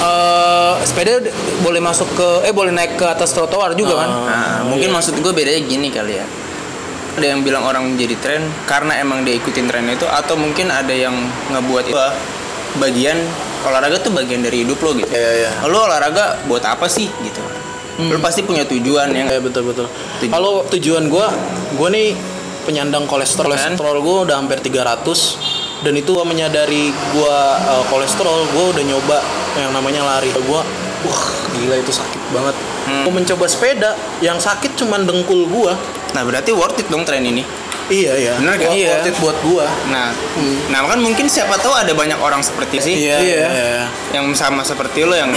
eh, 0.00 0.72
sepeda 0.82 1.20
boleh 1.62 1.80
masuk 1.80 2.08
ke 2.14 2.28
eh 2.48 2.52
boleh 2.52 2.72
naik 2.72 2.96
ke 2.96 3.06
atas 3.06 3.32
trotoar 3.32 3.72
juga 3.74 4.02
kan? 4.04 4.10
Nah, 4.10 4.58
mungkin 4.66 4.92
maksud 4.92 5.18
gue 5.18 5.32
bedanya 5.32 5.62
gini 5.62 5.88
kali 5.88 6.18
ya. 6.18 6.26
Ada 7.16 7.26
yang 7.32 7.40
bilang 7.40 7.64
orang 7.64 7.96
menjadi 7.96 8.16
tren 8.20 8.42
karena 8.68 9.00
emang 9.00 9.24
dia 9.24 9.40
ikutin 9.40 9.64
tren 9.64 9.88
itu 9.88 10.04
atau 10.04 10.36
mungkin 10.36 10.68
ada 10.68 10.92
yang 10.92 11.16
ngebuat 11.48 11.84
itu 11.88 11.96
bagian 12.76 13.16
olahraga 13.64 13.96
tuh 14.04 14.12
bagian 14.12 14.44
dari 14.44 14.68
hidup 14.68 14.76
lo 14.84 14.92
gitu. 14.92 15.08
Iya, 15.08 15.30
iya. 15.48 15.50
Lo 15.64 15.88
olahraga 15.88 16.44
buat 16.44 16.60
apa 16.68 16.84
sih 16.92 17.08
gitu? 17.24 17.40
Lo 17.96 18.20
pasti 18.20 18.44
punya 18.44 18.68
tujuan 18.68 19.16
yang 19.16 19.32
Ya 19.32 19.40
betul 19.40 19.64
betul. 19.64 19.88
Tujuh. 20.20 20.28
Kalau 20.28 20.68
tujuan 20.68 21.08
gue, 21.08 21.26
gue 21.80 21.88
nih 21.88 22.08
penyandang 22.68 23.08
kolesterol. 23.08 23.48
Kan? 23.56 23.80
Kolesterol 23.80 23.98
gue 24.04 24.16
udah 24.28 24.36
hampir 24.36 24.60
300 24.60 25.80
dan 25.88 25.92
itu 25.96 26.12
gua 26.12 26.28
menyadari 26.28 26.92
gue 26.92 27.38
kolesterol, 27.88 28.44
gue 28.52 28.64
udah 28.76 28.84
nyoba 28.84 29.24
yang 29.56 29.72
namanya 29.72 30.04
lari. 30.04 30.28
Gue, 30.36 30.60
wah 31.08 31.22
gila 31.56 31.80
itu 31.80 31.92
sakit 31.96 32.20
banget. 32.36 32.56
Hmm. 32.84 33.08
Gue 33.08 33.12
mencoba 33.24 33.48
sepeda, 33.48 33.96
yang 34.20 34.36
sakit 34.36 34.76
cuman 34.76 35.08
dengkul 35.08 35.48
gue. 35.48 35.72
Nah, 36.12 36.22
berarti 36.22 36.50
worth 36.50 36.78
it 36.78 36.86
dong 36.86 37.02
tren 37.02 37.22
ini. 37.22 37.42
Iya 37.86 38.12
iya. 38.14 38.32
Bener 38.36 38.54
kan? 38.56 38.66
Worth- 38.66 38.76
Iya. 38.76 38.90
worth 38.92 39.08
it 39.08 39.16
buat 39.18 39.36
gua. 39.42 39.66
Nah, 39.88 40.10
nah 40.68 40.80
kan 40.84 40.98
mungkin 40.98 41.26
siapa 41.26 41.54
tahu 41.56 41.70
ada 41.70 41.90
banyak 41.90 42.18
orang 42.18 42.42
seperti 42.42 42.82
sih 42.82 42.94
Iya 42.98 43.16
Iya. 43.16 43.46
iya. 43.46 43.84
yang 44.12 44.26
sama 44.32 44.60
seperti 44.60 45.02
lo 45.02 45.14
yang 45.14 45.30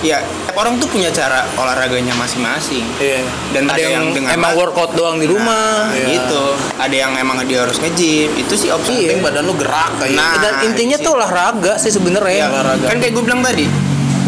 ya 0.00 0.16
orang 0.54 0.78
tuh 0.78 0.86
punya 0.86 1.10
cara 1.10 1.44
olahraganya 1.52 2.14
masing-masing. 2.14 2.86
Iya. 2.96 3.26
Dan 3.50 3.66
ada 3.66 3.76
yang, 3.76 4.14
dengan 4.14 4.30
emang 4.30 4.54
workout 4.54 4.94
doang 4.94 5.18
di 5.18 5.26
rumah 5.26 5.90
Iya. 5.90 6.06
gitu. 6.14 6.44
Ada 6.78 6.94
yang 6.96 7.12
emang 7.16 7.42
dia 7.44 7.66
harus 7.66 7.76
nge-gym. 7.76 8.38
Itu 8.38 8.54
sih 8.54 8.70
opsi. 8.70 9.10
Penting 9.10 9.20
badan 9.20 9.44
lu 9.44 9.54
gerak 9.54 9.90
kayak. 9.98 10.14
Nah, 10.14 10.38
dan 10.38 10.54
intinya 10.62 10.94
sih. 10.94 11.02
tuh 11.02 11.12
olahraga 11.12 11.74
sih 11.74 11.90
sebenarnya 11.90 12.38
Ya, 12.38 12.46
olahraga. 12.48 12.86
kan 12.86 12.96
kayak 12.96 13.12
gue 13.12 13.24
bilang 13.24 13.42
tadi, 13.42 13.66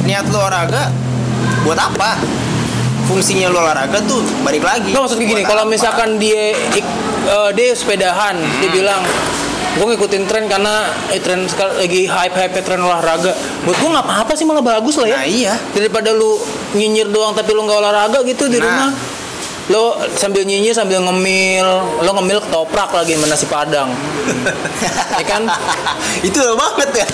niat 0.03 0.27
lo 0.29 0.43
olahraga 0.43 0.91
buat 1.63 1.79
apa? 1.79 2.19
Fungsinya 3.05 3.49
lo 3.49 3.61
olahraga 3.61 3.99
tuh 4.03 4.23
balik 4.41 4.63
lagi. 4.63 4.91
Nggak 4.91 5.03
maksud 5.03 5.19
gini, 5.19 5.43
kalau 5.43 5.65
apa? 5.65 5.71
misalkan 5.71 6.17
dia 6.17 6.43
ik- 6.71 6.95
eh, 7.25 7.51
dia 7.53 7.73
sepedahan, 7.73 8.39
dia 8.59 8.69
Hmm. 8.69 8.75
bilang 8.75 9.03
gue 9.73 9.87
ngikutin 9.89 10.23
tren 10.25 10.45
karena 10.47 10.85
eh, 11.09 11.17
tren 11.17 11.49
lagi 11.75 12.05
hype 12.05 12.35
hype 12.35 12.61
tren 12.61 12.79
olahraga. 12.79 13.33
Buat 13.63 13.77
gue 13.77 13.91
nggak 13.91 14.05
apa-apa 14.05 14.33
sih 14.33 14.45
malah 14.45 14.61
bagus 14.61 14.97
lah 14.97 15.09
ya. 15.09 15.17
Nah, 15.17 15.27
iya. 15.27 15.55
Daripada 15.73 16.13
lu 16.13 16.39
nyinyir 16.73 17.09
doang 17.09 17.33
tapi 17.33 17.51
lu 17.51 17.63
nggak 17.63 17.79
olahraga 17.79 18.19
gitu 18.23 18.47
di 18.47 18.57
Nah. 18.57 18.65
rumah. 18.65 18.91
Lo 19.71 19.95
sambil 20.13 20.43
nyinyir 20.43 20.75
sambil 20.75 20.99
ngemil, 21.01 21.65
lo 22.03 22.11
ngemil 22.13 22.43
ketoprak 22.43 22.91
lagi 22.93 23.15
sama 23.15 23.27
nasi 23.27 23.47
padang. 23.47 23.89
ya 25.21 25.25
kan? 25.25 25.43
itu 26.21 26.37
banget 26.53 26.91
ya. 26.95 27.07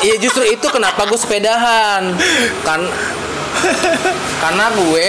Iya 0.00 0.14
justru 0.18 0.42
itu 0.44 0.66
kenapa 0.66 1.04
gue 1.04 1.14
sepedahan 1.14 2.16
kan 2.62 2.80
karena 4.40 4.64
gue 4.70 5.08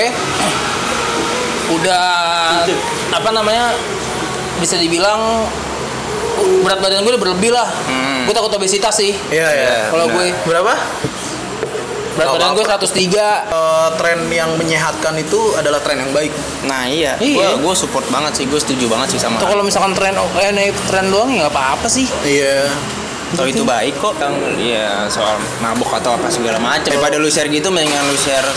udah 1.72 2.06
apa 3.12 3.30
namanya 3.32 3.72
bisa 4.58 4.76
dibilang 4.76 5.48
berat 6.62 6.80
badan 6.80 7.02
gue 7.02 7.12
udah 7.12 7.22
berlebih 7.22 7.52
lah 7.52 7.68
Hmm. 7.84 8.24
gue 8.24 8.34
takut 8.34 8.52
obesitas 8.52 8.94
sih 8.94 9.14
Iya 9.28 9.48
iya. 9.50 9.76
kalau 9.88 10.06
gue 10.10 10.30
Berapa? 10.44 10.74
berat 12.12 12.28
Nggak 12.28 12.28
badan 12.30 12.50
gue 12.52 12.66
apa-apa. 12.68 12.86
103 12.92 13.24
Eh, 13.50 13.90
tren 13.96 14.20
yang 14.30 14.52
menyehatkan 14.54 15.16
itu 15.16 15.56
adalah 15.56 15.80
tren 15.80 15.96
yang 15.98 16.12
baik. 16.12 16.30
Nah 16.62 16.84
iya, 16.84 17.16
Iya. 17.18 17.56
gue 17.56 17.74
support 17.74 18.04
banget 18.06 18.36
sih, 18.36 18.46
gue 18.46 18.60
setuju 18.60 18.86
banget 18.86 19.16
sih 19.16 19.20
sama. 19.22 19.40
kalau 19.40 19.64
misalkan 19.64 19.96
tren 19.96 20.14
eh, 20.14 20.52
naik 20.52 20.76
tren 20.86 21.08
doang 21.08 21.32
ya 21.32 21.42
nggak 21.42 21.56
apa-apa 21.56 21.88
sih 21.88 22.06
Iya. 22.22 22.68
Kalau 23.32 23.48
itu 23.48 23.64
baik 23.64 23.96
kok, 23.96 24.20
yang 24.20 24.36
iya 24.60 25.08
soal 25.08 25.40
mabuk 25.64 25.88
atau 25.96 26.20
apa 26.20 26.28
segala 26.28 26.60
macam. 26.60 26.92
Daripada 26.92 27.16
lu 27.16 27.32
share 27.32 27.48
gitu, 27.48 27.72
mendingan 27.72 28.04
lu 28.12 28.18
share 28.20 28.48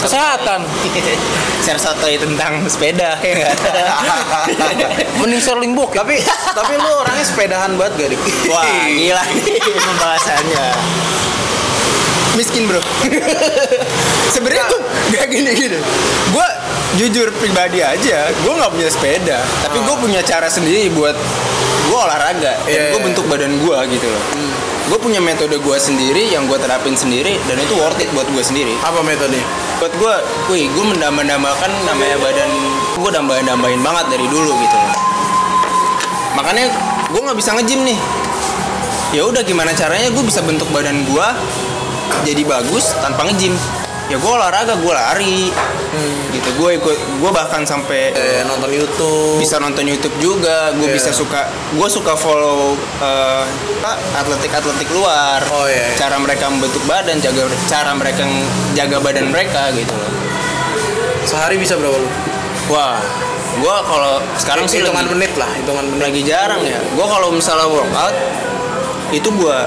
kesehatan 0.00 0.64
share 1.64 1.76
sotoy 1.76 2.16
tentang 2.16 2.64
sepeda 2.64 3.20
ya 3.20 3.52
mending 5.20 5.44
Sterling 5.44 5.76
Book 5.76 5.92
ya 5.92 6.00
Tapi 6.00 6.16
tapi 6.56 6.72
lu 6.80 6.90
orangnya 7.04 7.24
sepedahan 7.24 7.76
banget 7.76 7.92
gak 8.00 8.08
dik? 8.16 8.20
Wah 8.52 8.64
gila 8.88 9.24
nih 9.36 9.60
pembahasannya. 9.60 10.66
Miskin 12.38 12.64
bro. 12.70 12.80
Sebenarnya 14.32 14.64
tuh 14.70 14.80
gak 15.12 15.26
gini 15.28 15.50
gini. 15.52 15.78
Gue 16.32 16.48
jujur 16.96 17.28
pribadi 17.38 17.82
aja, 17.84 18.30
gue 18.34 18.52
nggak 18.54 18.70
punya 18.74 18.90
sepeda, 18.90 19.38
tapi 19.62 19.78
gue 19.78 19.96
punya 19.98 20.20
cara 20.26 20.50
sendiri 20.50 20.90
buat 20.90 21.14
gue 21.90 21.98
olahraga 21.98 22.54
dan 22.54 22.70
Iya, 22.70 22.82
gue 22.94 23.00
iya. 23.02 23.06
bentuk 23.10 23.24
badan 23.26 23.52
gue 23.58 23.76
gitu 23.90 24.06
loh. 24.06 24.22
Gue 24.90 24.98
punya 25.02 25.18
metode 25.22 25.58
gue 25.58 25.76
sendiri 25.78 26.30
yang 26.30 26.46
gue 26.46 26.58
terapin 26.62 26.94
sendiri 26.94 27.34
dan 27.50 27.58
itu 27.58 27.74
worth 27.74 27.98
it 27.98 28.06
buat 28.14 28.26
gue 28.30 28.42
sendiri. 28.42 28.78
Apa 28.86 29.02
metode? 29.02 29.38
Buat 29.82 29.94
gue, 29.98 30.14
wih 30.54 30.70
gue 30.70 30.84
mendambah-dambakan 30.94 31.70
namanya 31.86 32.16
badan 32.22 32.50
gue 32.94 33.10
dambahin-dambahin 33.10 33.82
banget 33.82 34.06
dari 34.06 34.26
dulu 34.30 34.50
gitu 34.54 34.76
loh. 34.78 34.94
Makanya 36.38 36.70
gue 37.10 37.20
nggak 37.26 37.38
bisa 37.38 37.50
nge-gym 37.58 37.82
nih. 37.82 37.98
Ya 39.10 39.26
udah 39.26 39.42
gimana 39.42 39.74
caranya 39.74 40.06
gue 40.14 40.22
bisa 40.22 40.38
bentuk 40.46 40.70
badan 40.70 41.02
gue 41.02 41.26
jadi 42.22 42.42
bagus 42.46 42.94
tanpa 43.02 43.26
nge-gym. 43.26 43.54
Ya 44.10 44.18
gue 44.18 44.26
olahraga, 44.26 44.74
gue 44.74 44.90
lari. 44.92 45.54
Gitu. 46.30 46.48
Gue 46.58 46.74
ikut 46.76 46.96
gue 47.18 47.30
bahkan 47.30 47.62
sampai 47.62 48.10
Eh, 48.10 48.42
nonton 48.42 48.66
YouTube. 48.68 49.38
bisa 49.38 49.58
nonton 49.58 49.82
YouTube 49.82 50.14
juga, 50.18 50.74
gue 50.74 50.86
Iya. 50.86 50.94
bisa 50.94 51.10
suka, 51.10 51.46
gue 51.70 51.88
suka 51.88 52.14
follow 52.14 52.74
eh, 53.00 53.44
atletik-atletik 54.12 54.90
luar, 54.90 55.38
Oh, 55.48 55.66
iya, 55.66 55.90
iya. 55.90 55.96
cara 55.96 56.18
mereka 56.18 56.46
membentuk 56.46 56.82
badan, 56.84 57.18
jaga 57.18 57.46
cara 57.66 57.94
mereka 57.94 58.26
jaga 58.72 58.98
badan 58.98 59.30
mereka 59.30 59.70
gitu. 59.72 59.94
Sehari 61.22 61.54
bisa 61.54 61.78
berapa 61.78 61.94
lu? 61.94 62.10
Wah, 62.68 62.98
gue 63.56 63.76
kalau 63.84 64.18
sekarang 64.36 64.66
sih 64.66 64.82
hitungan 64.82 65.06
lagi, 65.06 65.14
menit 65.14 65.32
lah, 65.34 65.50
hitungan 65.54 65.86
menit. 65.86 66.02
lagi 66.02 66.20
jarang 66.24 66.62
ya. 66.62 66.78
Gue 66.94 67.06
kalau 67.06 67.30
misalnya 67.30 67.66
workout 67.66 68.14
itu 69.10 69.26
gue 69.28 69.58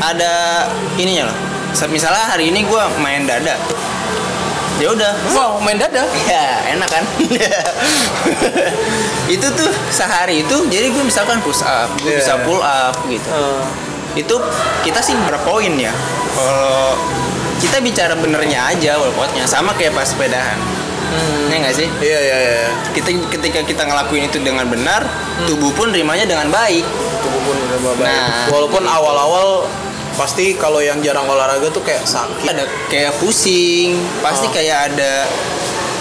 ada 0.00 0.34
ininya 0.94 1.30
loh. 1.30 1.38
Misalnya 1.88 2.24
hari 2.26 2.48
ini 2.48 2.64
gue 2.64 2.82
main 2.98 3.22
dada, 3.24 3.54
ya 4.78 4.88
udah. 4.88 5.12
Wow 5.30 5.58
main 5.60 5.76
dada? 5.76 6.06
Ya 6.26 6.44
enak 6.70 6.88
kan? 6.88 7.04
Itu 9.28 9.46
tuh 9.52 9.68
sehari 9.90 10.40
itu 10.40 10.56
Jadi 10.66 10.88
gue 10.88 11.04
misalkan 11.04 11.44
push 11.44 11.60
up 11.60 11.92
Gue 12.00 12.16
Iya. 12.16 12.18
bisa 12.18 12.34
pull 12.42 12.60
up 12.60 12.96
gitu. 13.04 13.28
Eh, 13.28 13.62
Itu 14.16 14.40
kita 14.82 14.98
sih 14.98 15.12
berapa 15.20 15.44
poin 15.44 15.76
ya? 15.76 15.92
Kalau 16.32 16.96
kita 17.58 17.82
bicara 17.82 18.14
benernya 18.14 18.70
aja 18.70 18.96
workoutnya 18.96 19.44
Sama 19.44 19.74
kayak 19.74 19.92
pas 19.92 20.08
sepedahan. 20.08 20.56
Ya 21.48 21.56
nggak 21.58 21.74
sih? 21.74 21.88
Iya 21.98 22.18
iya 22.20 22.36
iya. 22.38 22.68
kita 22.92 23.08
ketika 23.32 23.60
kita 23.64 23.82
ngelakuin 23.82 24.28
itu 24.28 24.38
dengan 24.40 24.68
benar 24.68 25.00
tubuh 25.44 25.72
pun 25.72 25.88
rimanya 25.88 26.24
dengan 26.24 26.48
baik. 26.48 26.84
Tubuh 27.18 27.40
pun 27.42 27.56
udah 27.58 27.78
baik. 27.96 28.04
Nah. 28.04 28.44
Walaupun 28.52 28.84
awal-awal 28.84 29.64
pasti 30.18 30.52
kalau 30.52 30.78
yang 30.78 30.98
jarang 30.98 31.24
olahraga 31.24 31.68
tuh 31.68 31.80
kayak 31.80 32.02
sakit. 32.02 32.42
ada 32.44 32.66
kayak 32.88 33.14
pusing 33.16 33.94
pasti 34.18 34.44
Oh. 34.44 34.50
kayak 34.50 34.90
ada 34.90 35.30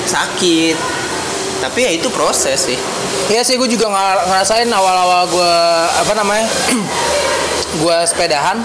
sakit 0.03 0.73
tapi 1.59 1.79
ya 1.79 1.91
itu 1.91 2.09
proses 2.09 2.57
sih 2.63 2.77
Iya 3.27 3.41
sih 3.41 3.55
gue 3.55 3.67
juga 3.67 3.91
ngerasain 4.23 4.65
awal-awal 4.67 5.27
gue 5.27 5.53
apa 5.95 6.13
namanya 6.13 6.47
gue 7.81 7.97
sepedahan 8.05 8.57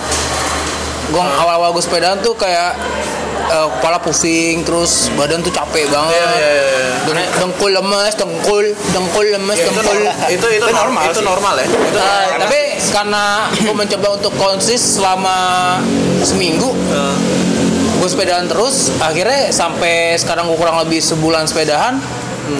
gue 1.04 1.18
awal-awal 1.18 1.72
gue 1.72 1.82
sepedahan 1.82 2.16
tuh 2.18 2.32
kayak 2.32 2.78
eh, 3.44 3.68
kepala 3.72 3.98
pusing 3.98 4.62
terus 4.62 5.10
badan 5.12 5.40
tuh 5.40 5.50
capek 5.50 5.88
banget 5.88 6.14
iya 6.14 6.48
iya. 6.48 6.64
Deng- 7.02 7.32
dengkul 7.38 7.70
lemes 7.70 8.12
dengkul 8.14 8.64
dengkul 8.88 9.26
lemes 9.26 9.56
Ya, 9.56 9.66
itu, 9.66 9.72
dengkul 9.74 9.98
nor- 9.98 10.30
itu 10.30 10.46
itu 10.48 10.56
Itu 10.58 10.66
normal 10.68 10.78
normal 10.78 11.04
itu 11.04 11.18
sih. 11.18 11.26
normal 11.26 11.54
ya. 11.54 11.66
Itu 11.66 11.76
Nah, 11.92 12.06
normal. 12.06 12.38
tapi 12.40 12.60
karena 12.88 13.46
gue 13.52 13.70
mencoba 13.70 14.16
untuk 14.16 14.32
konsis 14.34 14.98
selama 14.98 15.78
seminggu. 16.20 16.72
Eh, 16.88 17.16
gue 17.96 18.08
sepedahan 18.08 18.46
terus. 18.46 18.90
Akhirnya 18.98 19.50
sampai 19.50 20.16
sekarang 20.16 20.48
gue 20.48 20.56
kurang 20.56 20.80
lebih 20.80 20.98
sebulan 20.98 21.46
sepedahan. 21.46 22.00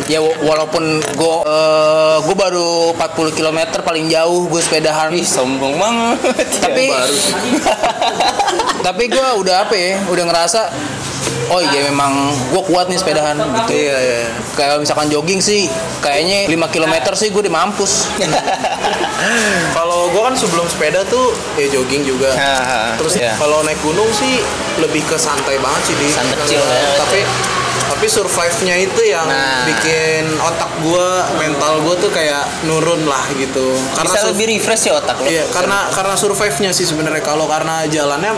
Ya 0.06 0.22
wa- 0.22 0.38
walaupun 0.44 0.82
gue 1.02 1.36
eh, 1.42 2.16
gue 2.22 2.36
baru 2.36 2.94
40 2.94 3.34
km 3.34 3.58
paling 3.80 4.06
jauh 4.06 4.46
gue 4.46 4.60
sepedahan. 4.60 5.10
Ih, 5.10 5.26
sombong 5.26 5.74
banget. 5.74 6.18
Tapi 6.60 6.84
baru. 6.86 7.16
tapi 8.86 9.06
gue 9.06 9.26
udah 9.38 9.62
apa 9.62 9.74
ya 9.74 9.94
udah 10.06 10.24
ngerasa 10.26 10.60
oh 11.52 11.60
iya 11.60 11.86
memang 11.86 12.12
gue 12.48 12.62
kuat 12.64 12.88
nih 12.88 12.96
sepedahan 12.96 13.36
gitu 13.36 13.70
Iya 13.70 13.96
iya. 14.00 14.22
kayak 14.56 14.80
misalkan 14.80 15.12
jogging 15.12 15.38
sih 15.38 15.68
kayaknya 16.00 16.48
5 16.48 16.74
km 16.74 16.94
sih 17.12 17.28
gue 17.28 17.40
udah 17.44 17.54
mampus 17.54 17.92
Kalau 19.76 20.10
gua 20.10 20.30
kan 20.30 20.34
sebelum 20.34 20.66
sepeda 20.66 21.06
tuh 21.06 21.30
ya 21.54 21.70
jogging 21.70 22.02
juga. 22.02 22.34
Terus 22.98 23.14
iya. 23.18 23.38
kalau 23.38 23.62
naik 23.62 23.78
gunung 23.80 24.10
sih 24.10 24.42
lebih 24.82 25.06
ke 25.06 25.14
santai 25.14 25.62
banget 25.62 25.82
sih 25.86 25.94
di. 25.94 26.06
Santai 26.10 26.36
chill 26.46 26.62
ya. 26.62 26.82
Tapi 26.98 27.20
tapi 27.72 28.06
survive-nya 28.10 28.76
itu 28.82 29.00
yang 29.06 29.24
Nah. 29.24 29.64
bikin 29.64 30.26
otak 30.36 30.70
gua, 30.82 31.24
mental 31.38 31.80
gua 31.86 31.94
tuh 31.96 32.10
kayak 32.10 32.44
nurun 32.66 33.06
lah 33.06 33.22
gitu. 33.38 33.78
Karena 33.94 34.10
bisa 34.10 34.20
lebih 34.28 34.46
refresh 34.58 34.90
ya 34.90 34.98
otak 34.98 35.16
lo 35.22 35.26
Iya, 35.30 35.44
karena 35.54 35.86
karena 35.94 36.14
survive-nya 36.18 36.70
sih 36.74 36.84
sebenarnya 36.84 37.22
kalau 37.22 37.46
karena 37.46 37.86
jalannya 37.86 38.34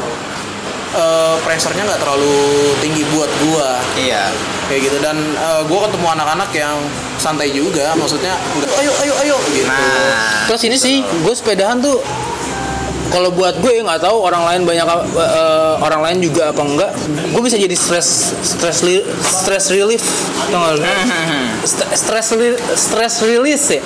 eh 0.95 1.35
pressure-nya 1.43 1.85
nggak 1.91 2.01
terlalu 2.01 2.73
tinggi 2.79 3.03
buat 3.11 3.31
gua. 3.47 3.83
Iya. 3.99 4.31
Kayak 4.71 4.81
gitu. 4.87 4.97
Dan 5.03 5.17
eh, 5.35 5.63
gua 5.67 5.91
ketemu 5.91 6.07
anak-anak 6.15 6.51
yang 6.55 6.79
santai 7.19 7.51
juga. 7.51 7.93
Maksudnya 7.99 8.35
ayo 8.79 8.93
ayo 9.03 9.15
ayo. 9.27 9.37
Gitu. 9.51 9.67
Nah. 9.67 10.47
Terus 10.51 10.63
ini 10.67 10.77
sih 10.79 10.97
gue 11.03 11.35
sepedahan 11.35 11.81
tuh 11.81 11.99
kalau 13.15 13.31
buat 13.31 13.55
gue 13.57 13.79
nggak 13.81 14.01
tahu 14.01 14.17
orang 14.21 14.43
lain 14.45 14.61
banyak 14.65 14.83
eh, 14.83 15.75
orang 15.79 16.01
lain 16.03 16.17
juga 16.21 16.51
apa 16.51 16.61
enggak 16.61 16.91
gue 17.31 17.41
bisa 17.41 17.55
jadi 17.57 17.71
stress 17.73 18.09
stress 18.43 18.83
li- 18.83 19.07
stress 19.23 19.71
relief? 19.71 20.03
St- 21.65 21.89
stress 21.95 22.35
li- 22.35 22.59
stress 22.75 23.23
release 23.23 23.67
ya 23.71 23.83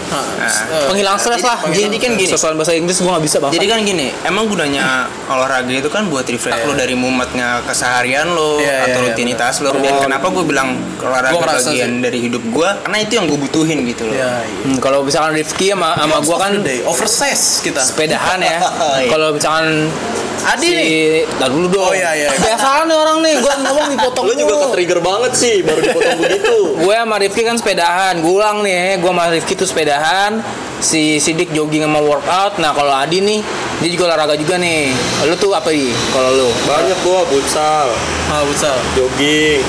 penghilang 0.88 1.14
stres 1.16 1.42
lah 1.42 1.60
Nah, 1.60 1.70
jadi 1.70 1.96
kan 1.96 2.12
gini. 2.14 2.26
sosokan 2.26 2.54
bahasa 2.54 2.72
Inggris 2.72 2.96
gue 2.96 3.06
nggak 3.06 3.22
bisa 3.22 3.36
bang 3.38 3.52
Jadi 3.52 3.66
kan 3.66 3.78
gini, 3.80 4.06
emang 4.22 4.46
gunanya 4.46 5.06
olahraga 5.26 5.68
itu 5.70 5.86
kan 5.86 6.06
buat 6.06 6.24
refresh 6.24 6.64
lo 6.64 6.72
dari 6.72 6.94
mumetnya 6.94 7.60
keseharian 7.62 8.30
lo 8.30 8.58
Iya, 8.58 8.86
atau 8.86 8.88
iya, 8.88 8.96
iya, 8.96 9.06
rutinitas 9.06 9.54
lo. 9.58 9.70
Dan 9.74 9.94
kenapa 10.00 10.26
gue 10.28 10.44
bilang 10.44 10.74
olahraga 10.98 11.36
bagian 11.38 12.00
dari 12.00 12.18
hidup 12.20 12.42
gue? 12.42 12.68
Karena 12.80 12.98
itu 12.98 13.12
yang 13.14 13.26
gue 13.26 13.38
butuhin 13.38 13.78
gitu 13.84 14.02
loh. 14.04 14.14
ya 14.14 14.40
iya. 14.40 14.64
Hmm, 14.64 14.78
kalau 14.78 15.02
misalkan 15.02 15.34
Rifki 15.34 15.70
sama 15.70 15.94
sama 15.94 16.16
gue 16.18 16.36
kan 16.36 16.52
oversize 16.84 17.44
kita 17.60 17.80
sepedahan 17.80 18.38
ya 18.40 18.58
Iya. 18.98 19.10
Kalau 19.18 19.34
misalkan 19.34 19.90
Adi 20.38 20.64
si, 20.64 20.72
nih. 20.72 20.88
Tar 21.34 21.50
dulu 21.50 21.66
dong. 21.68 21.82
Oh, 21.82 21.92
iya, 21.92 22.14
iya. 22.14 22.30
biasaan 22.32 22.86
nih 22.86 22.96
orang 22.96 23.18
nih 23.20 23.34
gue 23.36 23.54
ngomong 23.58 23.88
dipotong 23.90 24.24
Lu 24.24 24.32
juga 24.32 24.54
mulu. 24.54 24.62
ke 24.62 24.68
trigger 24.72 25.00
banget 25.02 25.32
sih 25.34 25.56
baru 25.60 25.80
dipotong 25.82 26.18
begitu. 26.24 26.56
gue 26.78 26.94
sama 26.94 27.16
Rifki 27.18 27.42
kan 27.42 27.56
sepedahan 27.58 28.14
gue 28.22 28.32
ulang 28.32 28.62
nih 28.62 28.96
gue 28.96 29.10
sama 29.10 29.28
Rifki 29.28 29.52
tuh 29.52 29.66
sepedahan. 29.66 30.38
Si 30.78 31.18
Sidik 31.18 31.50
jogging 31.50 31.82
sama 31.82 31.98
workout. 31.98 32.56
Nah 32.56 32.70
kalau 32.70 32.94
Adi 32.94 33.18
nih 33.18 33.42
dia 33.78 33.90
juga 33.90 34.08
olahraga 34.08 34.38
juga 34.38 34.56
nih. 34.56 34.94
Lu 35.26 35.34
tuh 35.34 35.52
apa 35.52 35.68
nih 35.68 35.90
kalau 36.08 36.30
lu? 36.32 36.48
Banyak 36.64 36.98
gua 37.02 37.26
futsal, 37.26 37.90
ah 38.30 38.40
futsal. 38.46 38.78
Jogging, 38.94 39.60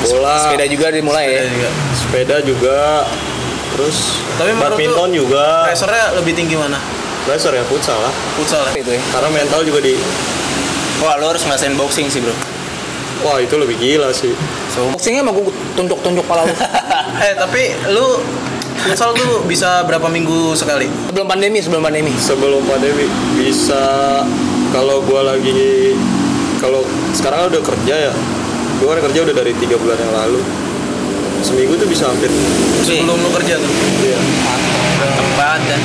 bola, 0.00 0.46
sepeda 0.46 0.64
juga 0.64 0.86
dimulai 0.88 1.26
ya. 1.26 1.34
Iya 1.34 1.44
juga. 1.50 1.68
Sepeda 1.92 2.36
juga, 2.40 2.80
terus 3.74 3.98
Tapi 4.38 4.50
badminton 4.54 5.10
juga. 5.12 5.66
pressure-nya 5.66 6.14
lebih 6.14 6.32
tinggi 6.32 6.54
mana 6.54 6.78
Pressure 7.28 7.52
ya 7.52 7.64
futsal 7.68 8.00
lah. 8.00 8.12
futsal 8.40 8.64
ya 8.72 8.80
itu 8.80 8.88
ya 8.96 9.02
Karena 9.12 9.28
mental 9.28 9.60
juga 9.60 9.84
di 9.84 9.92
Wah 11.04 11.20
lo 11.20 11.28
harus 11.28 11.44
ngerasain 11.44 11.76
boxing 11.76 12.08
sih 12.08 12.24
bro. 12.24 12.32
Wah 13.22 13.36
itu 13.38 13.54
lebih 13.54 13.76
gila 13.76 14.08
sih. 14.10 14.32
boxingnya 14.96 15.20
mah 15.20 15.36
gue 15.36 15.52
tunjuk-tunjuk 15.76 16.24
kepala 16.24 16.48
lu 16.48 16.54
eh 17.28 17.34
tapi 17.36 17.62
lu 17.92 18.16
futsal 18.80 19.12
tuh 19.12 19.42
bisa 19.44 19.84
berapa 19.84 20.06
minggu 20.08 20.54
sekali 20.54 20.86
sebelum 21.10 21.26
pandemi 21.26 21.58
sebelum 21.58 21.82
pandemi 21.84 22.14
Sebelum 22.16 22.62
pandemi 22.64 23.04
bisa 23.36 23.82
kalau 24.70 25.02
gua 25.04 25.34
lagi 25.34 25.92
kalau 26.58 26.80
sekarang 27.12 27.52
udah 27.52 27.62
kerja 27.62 27.94
ya. 28.10 28.12
Gua 28.80 28.96
kan 28.96 29.10
kerja 29.10 29.20
udah 29.28 29.34
dari 29.34 29.52
tiga 29.60 29.76
bulan 29.76 29.98
yang 30.00 30.12
lalu. 30.14 30.40
Seminggu 31.44 31.76
tuh 31.78 31.86
bisa 31.86 32.10
hampir. 32.10 32.30
sebelum 32.82 33.14
lu 33.18 33.30
kerja 33.36 33.60
tuh 33.60 33.70
Iya. 34.02 34.18
Tempat 34.98 35.60
dan 35.70 35.80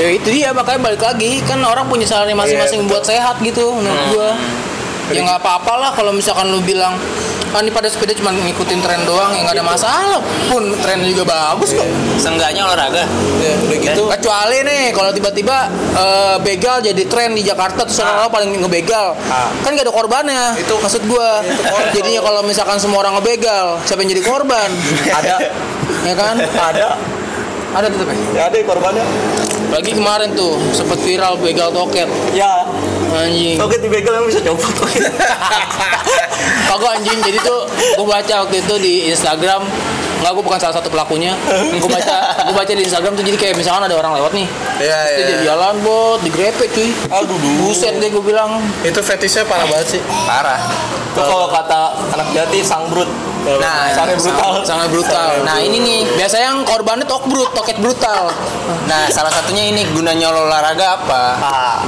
ya 0.00 0.08
itu 0.16 0.28
dia 0.32 0.48
makanya 0.56 0.80
balik 0.80 1.02
lagi. 1.04 1.44
Kan 1.44 1.60
orang 1.60 1.84
punya 1.86 2.08
salahnya 2.08 2.32
masing-masing 2.32 2.88
buat 2.88 3.04
sehat 3.04 3.36
gitu 3.44 3.76
menurut 3.76 4.04
gua. 4.16 4.30
Ya 5.10 5.20
nggak 5.26 5.42
apa-apa 5.42 5.72
lah 5.76 5.90
kalau 5.92 6.14
misalkan 6.14 6.48
lu 6.48 6.62
bilang 6.62 6.94
ah 7.50 7.58
ini 7.58 7.74
pada 7.74 7.90
sepeda 7.90 8.14
cuma 8.14 8.30
ngikutin 8.30 8.78
tren 8.78 9.02
doang 9.02 9.34
ya 9.34 9.42
nggak 9.42 9.58
ada 9.58 9.66
masalah. 9.66 10.22
Pun 10.46 10.70
trennya 10.78 11.10
juga 11.10 11.34
bagus 11.34 11.74
kok. 11.74 11.82
Seenggaknya 12.14 12.62
olahraga. 12.62 13.02
ya 13.42 13.52
udah 13.66 13.78
gitu. 13.82 14.02
Kecuali 14.06 14.62
nih 14.62 14.82
kalau 14.94 15.10
tiba-tiba 15.10 15.66
eh, 15.98 16.36
begal 16.46 16.78
jadi 16.78 17.02
tren 17.10 17.34
di 17.34 17.42
Jakarta 17.42 17.82
terus 17.82 17.98
orang-orang 18.06 18.30
paling 18.30 18.50
ngebegal. 18.54 19.18
Kan 19.66 19.74
gak 19.74 19.82
ada 19.82 19.90
korbannya 19.90 20.42
itu 20.62 20.74
maksud 20.78 21.02
gua. 21.10 21.42
Jadinya 21.90 22.22
kalau 22.22 22.40
misalkan 22.46 22.78
semua 22.78 23.02
orang 23.02 23.18
ngebegal 23.18 23.82
siapa 23.82 23.98
yang 24.06 24.14
jadi 24.14 24.22
korban? 24.22 24.70
Ada. 25.18 25.34
Ya 26.06 26.14
kan? 26.14 26.34
Ada. 26.38 26.88
Ada 27.70 27.86
tetep 27.86 28.06
ya? 28.10 28.18
Ya 28.34 28.42
ada 28.50 28.56
korbannya. 28.66 29.04
Lagi 29.70 29.92
kemarin 29.92 30.34
tuh 30.34 30.58
sempat 30.70 30.98
viral 30.98 31.34
begal 31.36 31.70
toket 31.70 32.10
Ya. 32.30 32.66
anjing 33.12 33.58
Oke 33.58 33.74
di 33.76 33.86
begal 33.86 34.14
yang 34.14 34.26
bisa 34.26 34.38
copot. 34.40 34.70
kagak 36.68 36.90
anjing 36.92 37.18
jadi 37.20 37.38
tuh 37.40 37.60
gue 37.68 38.06
baca 38.06 38.34
waktu 38.42 38.56
itu 38.60 38.74
di 38.76 38.92
Instagram 39.08 39.62
nggak 40.20 40.30
gue 40.30 40.42
bukan 40.42 40.58
salah 40.58 40.74
satu 40.74 40.88
pelakunya 40.88 41.32
gue 41.72 41.90
baca 41.90 42.14
gue 42.42 42.54
baca 42.54 42.68
di 42.70 42.82
Instagram 42.82 43.12
tuh 43.12 43.24
jadi 43.24 43.36
kayak 43.36 43.54
misalkan 43.54 43.82
ada 43.82 43.94
orang 43.94 44.12
lewat 44.14 44.32
nih 44.32 44.46
Iya, 44.78 44.96
Terus 44.98 45.10
dia 45.10 45.16
iya. 45.18 45.28
jadi 45.30 45.44
jalan 45.46 45.74
bot 45.80 46.18
digrepe 46.20 46.64
cuy 46.66 46.88
aduh 47.10 47.36
buset 47.58 47.94
deh 47.94 48.08
gue 48.08 48.22
bilang 48.22 48.50
itu 48.80 48.96
fetishnya 48.98 49.44
parah 49.44 49.66
banget 49.66 49.88
sih 49.90 50.00
Parah. 50.22 50.60
Itu 51.10 51.20
kalau 51.20 51.50
kata 51.50 51.80
anak 52.08 52.28
jati 52.30 52.62
sang 52.62 52.86
brut. 52.86 53.10
Nah, 53.40 53.90
sangat 53.90 54.14
brutal. 54.14 54.62
sangat 54.62 54.88
brutal. 54.92 55.42
Nah, 55.42 55.58
ini 55.58 55.80
nih 55.80 56.00
biasanya 56.12 56.54
yang 56.54 56.60
korbannya 56.62 57.02
tok 57.02 57.26
brut, 57.26 57.50
toket 57.50 57.80
brutal. 57.80 58.30
Nah 58.86 59.08
salah 59.08 59.26
satunya 59.28 59.66
ini 59.66 59.82
gunanya 59.90 60.30
olahraga 60.30 61.00
apa? 61.00 61.22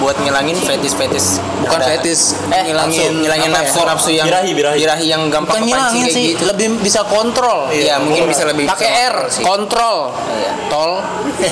Buat 0.00 0.18
ngilangin 0.18 0.58
fetis-fetis. 0.58 1.38
Bukan 1.60 1.78
Ada- 1.78 1.86
fetis, 1.94 2.34
Eh 2.50 2.66
ngilangin 2.66 3.22
ngilangin 3.22 3.48
apa 3.48 3.58
ya? 3.58 3.68
nafsu-nafsu 3.68 4.10
yang 4.10 4.26
Birahi, 4.26 4.50
birahi. 4.50 5.06
yang 5.06 5.22
gampang 5.28 5.60
Bukan 5.60 5.70
ngilangin 5.70 6.02
kepancing 6.02 6.06
sih, 6.10 6.26
gitu. 6.34 6.42
lebih 6.44 6.66
bisa 6.82 7.06
kontrol. 7.06 7.70
Iya, 7.70 8.02
mungkin 8.02 8.21
bisa 8.26 8.42
lebih 8.44 8.64
Pakai 8.64 8.88
R, 8.88 9.16
kontrol 9.16 9.28
sih. 9.28 9.42
kontrol. 9.42 9.98
Iya. 10.12 10.52
Tol. 10.68 10.92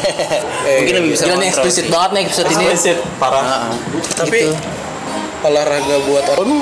Mungkin 0.81 0.95
lebih 0.99 1.11
bisa 1.13 1.23
Gila 1.25 1.35
nih 1.35 1.49
kontrol 1.49 1.51
eksplisit 1.51 1.87
banget 1.89 2.11
nih 2.13 2.23
episode 2.25 2.49
ini. 2.49 2.65
Eksplisit 2.65 2.99
parah. 3.17 3.71
tapi 4.15 4.39
Gitu. 4.41 4.53
olahraga 5.41 5.97
buat 6.05 6.25
orang 6.29 6.53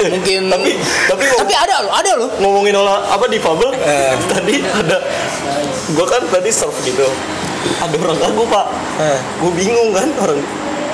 Mungkin 0.00 0.42
Tapi 0.46 0.70
tapi 1.10 1.24
tapi 1.34 1.50
ada 1.52 1.82
loh, 1.82 1.90
ada 1.90 2.10
loh. 2.14 2.30
ngomongin 2.38 2.74
olah 2.74 3.02
apa 3.10 3.26
di 3.26 3.36
fabel 3.36 3.74
tadi 4.30 4.62
ada 4.62 5.02
gua 5.92 6.06
kan 6.06 6.22
tadi 6.24 6.46
surf 6.48 6.78
gitu 6.80 7.10
ada 7.76 7.92
orang 7.92 8.16
gagu 8.16 8.44
pak 8.46 8.66
gue 9.36 9.52
bingung 9.52 9.90
kan 9.90 10.08
orang 10.16 10.38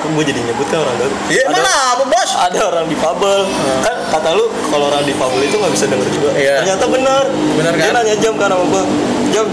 gue 0.08 0.24
jadi 0.24 0.40
nyebut 0.42 0.66
kan 0.66 0.78
orang 0.78 0.96
gagu 0.96 1.16
Iya, 1.26 1.42
Ada- 1.44 1.54
mana 1.56 1.72
apa 1.92 2.04
bos? 2.06 2.30
ada 2.32 2.60
orang 2.64 2.86
di 2.86 2.94
fabel 2.94 3.40
kan 3.80 3.96
kata 4.08 4.28
lu 4.32 4.44
kalau 4.68 4.84
orang 4.86 5.02
di 5.02 5.12
fabel 5.12 5.40
itu 5.40 5.54
nggak 5.54 5.72
bisa 5.72 5.86
denger 5.86 6.08
juga. 6.08 6.30
Iya. 6.32 6.54
ternyata 6.60 6.84
benar. 6.86 7.24
Benar 7.54 7.72
dia 7.72 7.84
kan? 7.84 7.94
nanya 7.96 8.14
jam 8.16 8.34
kan 8.34 8.48
sama 8.48 8.64
gue 8.64 8.82
jam. 9.30 9.46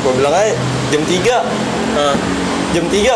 Gue 0.00 0.12
bilang 0.14 0.32
aja 0.32 0.54
jam 0.88 1.02
3 1.02 1.36
Nah, 1.90 2.14
jam 2.70 2.84
3 2.86 3.14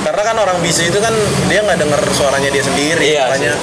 karena 0.00 0.22
kan 0.24 0.36
orang 0.36 0.58
bisu 0.58 0.82
itu 0.84 0.98
kan 0.98 1.12
dia 1.46 1.60
nggak 1.60 1.78
denger 1.78 2.00
suaranya 2.10 2.48
dia 2.48 2.62
sendiri 2.62 3.04
Iya 3.08 3.28
makanya 3.28 3.54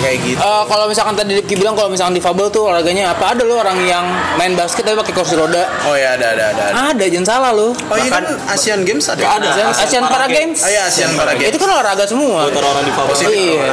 kayak 0.00 0.18
gitu. 0.24 0.38
Eh, 0.40 0.62
kalau 0.66 0.84
misalkan 0.88 1.14
tadi 1.14 1.32
Rifki 1.36 1.54
bilang 1.58 1.74
kalau 1.74 1.90
misalkan 1.90 2.14
di 2.14 2.22
Fabel 2.22 2.48
tuh 2.48 2.68
olahraganya 2.70 3.12
apa? 3.12 3.34
Ada 3.36 3.42
loh 3.44 3.60
orang 3.60 3.78
yang 3.84 4.04
main 4.38 4.54
basket 4.54 4.86
tapi 4.86 4.96
pakai 4.98 5.12
kursi 5.12 5.34
roda. 5.36 5.66
Oh 5.88 5.94
ya 5.96 6.14
ada 6.16 6.32
ada 6.36 6.44
ada, 6.54 6.62
ada. 6.72 6.80
ada 6.96 7.04
jangan 7.06 7.26
salah 7.26 7.50
loh. 7.52 7.72
Oh 7.90 7.96
iya 7.98 8.10
kan 8.10 8.24
Asian 8.50 8.80
Games 8.86 9.04
ada. 9.10 9.22
Ada. 9.22 9.48
Asian, 9.52 9.66
Asian 9.68 9.84
Asian 9.86 10.04
Para 10.06 10.26
Games. 10.30 10.58
Oh 10.62 10.70
iya 10.70 10.82
Asian 10.88 11.10
Para 11.14 11.32
Games 11.34 11.50
itu 11.50 11.58
kan 11.58 11.68
olahraga 11.74 12.04
semua. 12.08 12.48
Buat 12.48 12.56
orang 12.62 12.84
di 12.86 12.92
fabel. 12.94 13.10
Positif. 13.12 13.36
iya. 13.36 13.70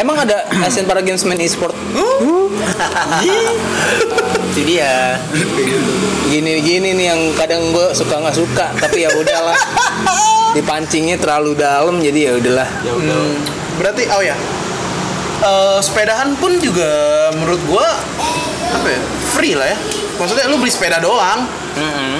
Emang 0.00 0.16
ada 0.22 0.46
Asian 0.64 0.86
Para 0.86 1.00
Games 1.04 1.22
main 1.26 1.40
e-sport? 1.42 1.74
Itu 4.54 4.60
dia. 4.64 5.18
gini 6.24 6.58
gini 6.64 6.88
nih 6.98 7.06
yang 7.14 7.20
kadang 7.36 7.70
gue 7.70 7.94
suka 7.94 8.18
nggak 8.18 8.34
suka 8.34 8.66
tapi 8.78 9.04
ya 9.06 9.10
udahlah. 9.12 9.56
Dipancingnya 10.54 11.18
terlalu 11.18 11.58
dalam 11.58 11.98
jadi 11.98 12.30
ya 12.30 12.32
udahlah. 12.38 12.68
Ya 12.86 12.92
udah 12.94 13.14
Hmm, 13.14 13.34
berarti 13.82 14.06
oh 14.10 14.22
ya 14.22 14.34
Eh, 15.44 15.78
sepedahan 15.84 16.32
pun 16.40 16.56
juga 16.56 16.88
menurut 17.36 17.60
gua 17.68 17.84
apa 18.72 18.88
ya? 18.88 19.00
free 19.36 19.52
lah 19.52 19.68
ya. 19.68 19.78
Maksudnya 20.16 20.48
lu 20.48 20.56
beli 20.56 20.72
sepeda 20.72 20.96
doang. 21.04 21.44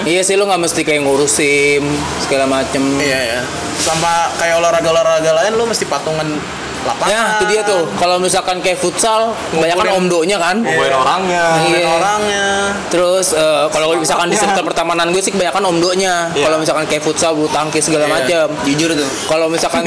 Iya 0.04 0.20
sih 0.20 0.36
lu 0.36 0.44
nggak 0.44 0.60
mesti 0.60 0.84
kayak 0.84 1.08
ngurusin 1.08 1.80
segala 2.20 2.44
macem. 2.44 2.84
Iya 3.00 3.20
ya 3.24 3.40
sama 3.84 4.32
kayak 4.40 4.60
olahraga 4.60 4.88
olahraga 4.92 5.30
lain 5.44 5.52
lu 5.60 5.64
mesti 5.68 5.84
patungan 5.84 6.40
lapangan 6.84 7.08
Ya, 7.08 7.22
itu 7.34 7.44
dia 7.46 7.60
tuh. 7.62 7.82
Kalau 7.94 8.16
misalkan 8.16 8.56
kayak 8.58 8.76
futsal, 8.76 9.20
kebanyakan 9.50 9.86
omdonya 9.94 10.36
kan. 10.36 10.56
Ngumpulin 10.58 10.94
orangnya 10.94 11.44
Iya. 11.64 11.86
orangnya 11.90 12.44
Terus 12.88 13.32
eh, 13.32 13.64
kalau 13.68 13.94
misalkan 13.94 14.28
di 14.28 14.36
sektor 14.36 14.62
pertamanan 14.62 15.08
gue 15.08 15.18
sih 15.18 15.30
kebanyakan 15.30 15.64
omdonya. 15.66 16.28
Iya. 16.30 16.44
Kalau 16.44 16.58
misalkan 16.58 16.84
kayak 16.84 17.02
futsal, 17.02 17.32
bulu 17.32 17.48
tangkis 17.48 17.84
segala 17.84 18.04
Iya. 18.04 18.14
macam. 18.14 18.46
Jujur 18.62 18.90
tuh. 18.92 19.10
Kalau 19.26 19.46
misalkan 19.48 19.82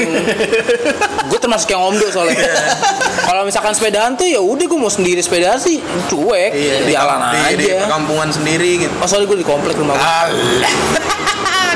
gue 1.30 1.38
termasuk 1.38 1.68
yang 1.68 1.82
omdo 1.84 2.06
soalnya. 2.08 2.38
Kalau 3.20 3.42
misalkan 3.42 3.72
sepedaan 3.72 4.14
tuh 4.14 4.24
ya 4.24 4.38
udah 4.38 4.64
gue 4.64 4.78
mau 4.78 4.88
sendiri 4.88 5.18
sepedaan 5.18 5.56
sih 5.56 5.78
cuek, 6.08 6.50
di, 6.50 6.90
jalan 6.90 7.18
di, 7.30 7.56
di 7.56 7.66
aja. 7.68 7.84
perkampungan 7.84 8.28
sendiri 8.28 8.80
gitu 8.80 8.94
Oh 8.96 9.06
soalnya 9.06 9.28
gue 9.28 9.38
di 9.38 9.46
komplek 9.46 9.76
rumah 9.76 9.92
gue. 9.92 10.02
ah 10.02 10.26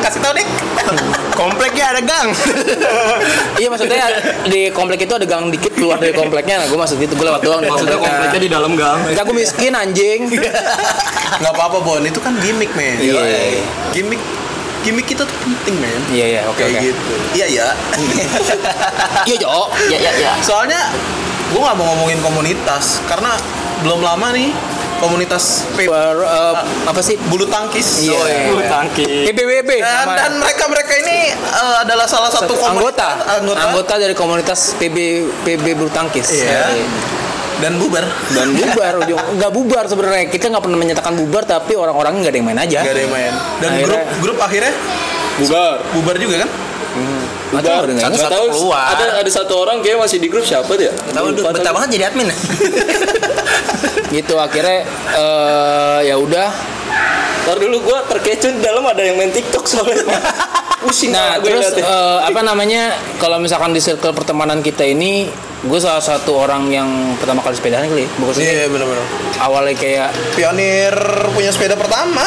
kasih 0.04 0.18
tau 0.18 0.32
deh 0.32 0.46
Kompleknya 1.32 1.84
ada 1.90 2.00
gang. 2.00 2.28
Iya 3.54 3.68
maksudnya 3.68 4.06
di 4.44 4.68
komplek 4.70 5.02
itu 5.02 5.12
ada 5.12 5.22
gang 5.22 5.48
dikit 5.48 5.72
keluar 5.72 5.96
dari 5.96 6.10
kompleknya. 6.10 6.58
Nah, 6.58 6.66
gue 6.66 6.76
maksud 6.76 6.96
gitu 6.96 7.12
gue 7.12 7.24
lewat 7.24 7.40
doang. 7.40 7.60
maksudnya 7.62 7.96
kompleknya 7.96 8.40
di 8.40 8.50
dalam 8.50 8.72
gang 8.74 8.98
Enggak 9.06 9.24
gue 9.24 9.36
miskin 9.36 9.72
anjing. 9.72 10.20
nggak 11.42 11.52
apa-apa 11.52 11.78
bon 11.80 12.02
itu 12.02 12.18
kan 12.18 12.36
gimmick 12.38 12.70
men 12.72 13.00
Iya. 13.00 13.22
gimmick 13.90 14.20
gimmick 14.82 15.06
kita 15.06 15.24
tuh 15.24 15.36
penting 15.40 15.80
men 15.80 16.00
Iya 16.08 16.26
iya 16.28 16.40
oke 16.44 16.60
kayak 16.60 16.76
oke. 16.76 16.84
gitu 16.84 17.14
iya 17.32 17.46
ya 17.48 17.66
Iya 19.28 19.36
Jo. 19.40 19.66
ya 19.88 19.98
ya 19.98 20.12
ya 20.12 20.32
soalnya 20.38 20.92
gue 21.48 21.56
nggak 21.56 21.72
mau 21.74 21.86
ngomongin 21.88 22.20
komunitas 22.20 23.00
karena 23.04 23.32
belum 23.80 24.00
lama 24.00 24.30
nih 24.30 24.52
komunitas 25.02 25.66
P- 25.72 25.84
Per- 25.84 26.22
eh, 26.22 26.54
apa 26.86 27.00
sih 27.00 27.18
bulu 27.20 27.44
tangkis. 27.44 28.00
Iya. 28.00 28.14
Oh, 28.14 28.26
Bulu 28.48 28.62
tangkis. 28.64 29.26
PBBB 29.26 29.70
Dan, 29.74 29.90
namanya. 30.06 30.16
dan 30.16 30.30
mereka 30.38 30.64
mereka 30.66 30.92
ini 30.96 31.16
eh, 31.34 31.76
adalah 31.80 32.06
salah 32.06 32.30
satu, 32.30 32.54
Satu 32.54 32.62
anggota, 32.64 33.08
komunitas- 33.34 33.58
anggota 33.60 33.94
dari 33.96 34.14
komunitas 34.14 34.60
PB 34.76 34.96
PB 35.42 35.64
bulu 35.74 35.90
tangkis 35.90 36.30
Iya. 36.32 36.70
dan 37.58 37.76
bubar. 37.76 38.06
dan 38.30 38.48
bubar 38.58 38.92
ujung 39.00 39.18
nggak 39.34 39.50
bubar 39.50 39.84
sebenarnya 39.84 40.26
kita 40.26 40.46
nggak 40.48 40.62
pernah 40.62 40.78
menyatakan 40.78 41.12
bubar 41.14 41.42
tapi 41.44 41.74
orang-orangnya 41.74 42.20
nggak 42.20 42.32
ada 42.32 42.38
yang 42.38 42.48
main 42.48 42.60
aja 42.60 42.78
Gak 42.80 42.92
ada 42.92 43.02
yang 43.02 43.12
main. 43.12 43.32
Dan 43.58 43.68
Akhirnya- 43.68 43.86
grup 43.86 44.02
grup 44.22 44.38
akhirnya 44.40 44.72
Bubar. 45.34 45.76
bubar 45.92 46.16
juga 46.16 46.36
kan? 46.38 46.50
Nggak 47.50 47.62
nggak 47.64 47.96
ingat. 47.96 48.10
Nggak 48.12 48.30
tahu 48.30 48.46
keluar. 48.52 48.84
ada 48.92 49.04
ada 49.18 49.30
satu 49.30 49.54
orang 49.58 49.80
kayak 49.80 49.96
masih 49.98 50.20
di 50.20 50.28
grup 50.28 50.44
siapa 50.44 50.68
dia? 50.76 50.92
Tahu 50.92 51.32
betah 51.34 51.72
banget 51.72 51.88
jadi 51.96 52.04
admin. 52.08 52.28
gitu 54.10 54.34
akhirnya 54.36 54.84
eh, 55.12 55.98
ya 56.04 56.16
udah 56.16 56.50
Ntar 57.42 57.58
dulu 57.58 57.82
gua 57.82 58.06
terkecut 58.06 58.54
di 58.54 58.62
dalam 58.62 58.86
ada 58.86 59.02
yang 59.02 59.18
main 59.18 59.26
TikTok 59.28 59.66
soalnya. 59.66 60.14
Pusing 60.80 61.10
nah 61.10 61.38
gue 61.38 61.46
terus 61.48 61.74
eh, 61.74 62.18
apa 62.22 62.38
namanya 62.40 62.90
kalau 63.16 63.38
misalkan 63.38 63.70
di 63.70 63.78
circle 63.78 64.10
pertemanan 64.12 64.58
kita 64.58 64.82
ini 64.82 65.26
gue 65.60 65.78
salah 65.78 65.98
satu 65.98 66.34
orang 66.36 66.66
yang 66.68 66.86
pertama 67.16 67.38
kali 67.38 67.54
sepedahan 67.54 67.86
kali 67.86 68.02
ya. 68.02 68.10
maksudnya 68.16 68.50
Iya 68.52 68.66
benar-benar. 68.66 69.06
awalnya 69.38 69.74
kayak 69.76 70.10
Pionir 70.34 70.94
punya 71.30 71.50
sepeda 71.50 71.74
pertama. 71.74 72.26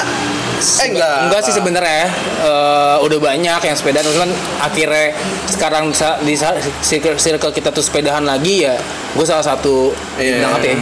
Eh 0.55 0.87
enggak. 0.87 1.17
enggak 1.27 1.41
sih 1.43 1.53
sebenarnya 1.53 2.07
eh, 2.41 2.95
udah 3.01 3.19
banyak 3.21 3.59
yang 3.61 3.75
sepedaan 3.75 4.07
cuman 4.09 4.31
akhirnya 4.61 5.15
sekarang 5.45 5.91
di 6.21 6.35
circle, 6.81 7.15
circle 7.17 7.51
kita 7.51 7.71
tuh 7.71 7.83
sepedahan 7.83 8.23
lagi 8.23 8.63
ya 8.63 8.75
gue 9.11 9.25
salah 9.25 9.43
satu 9.45 9.91
Iya. 10.15 10.39
bilang 10.39 10.53
apa 10.53 10.65
ya 10.65 10.77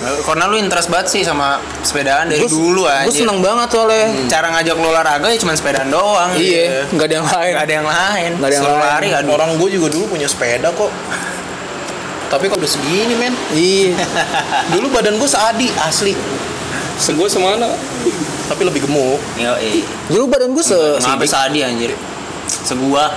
Karena 0.00 0.44
lu 0.46 0.56
interest 0.56 0.88
banget 0.88 1.08
sih 1.08 1.22
sama 1.22 1.56
sepedaan 1.80 2.26
dari 2.26 2.40
dulu 2.42 2.84
aja. 2.84 3.04
gue 3.04 3.12
seneng 3.14 3.38
banget 3.38 3.68
soalnya 3.68 4.08
Cara 4.26 4.48
ngajak 4.50 4.74
lu 4.74 4.88
olahraga 4.88 5.28
ya 5.28 5.36
cuma 5.36 5.52
sepedaan 5.52 5.88
doang. 5.88 6.32
iya 6.34 6.88
nggak 6.88 7.04
ada 7.04 7.14
yang 7.14 7.28
lain 7.28 7.52
Gak 7.52 7.64
ada 7.64 7.74
yang 7.74 7.86
lain. 7.86 8.30
Nggak 8.34 8.48
ada 8.48 8.54
yang 8.54 8.64
Suruh 8.64 8.76
lain. 8.76 8.88
lari 8.88 9.08
aduh. 9.12 9.30
Orang 9.30 9.50
gue 9.56 9.68
juga 9.70 9.88
dulu 9.88 10.04
punya 10.10 10.24
sepeda 10.24 10.72
kok. 10.72 10.88
Tapi 12.28 12.44
kok 12.46 12.56
udah 12.56 12.70
segini 12.70 13.14
men. 13.14 13.34
iya 13.50 13.98
Dulu 14.72 14.86
badan 14.88 15.18
gue 15.18 15.26
seadi 15.26 15.68
asli. 15.78 16.14
Segua 16.96 17.26
semana? 17.26 17.68
Tapi 18.46 18.62
lebih 18.62 18.84
gemuk. 18.84 19.18
Eh. 19.36 19.82
dulu 20.06 20.28
badan 20.28 20.52
gue 20.52 20.60
se 20.60 20.76
Ngapain 21.00 21.26
sadi 21.26 21.60
anjir. 21.60 21.92
Segua. 22.46 23.10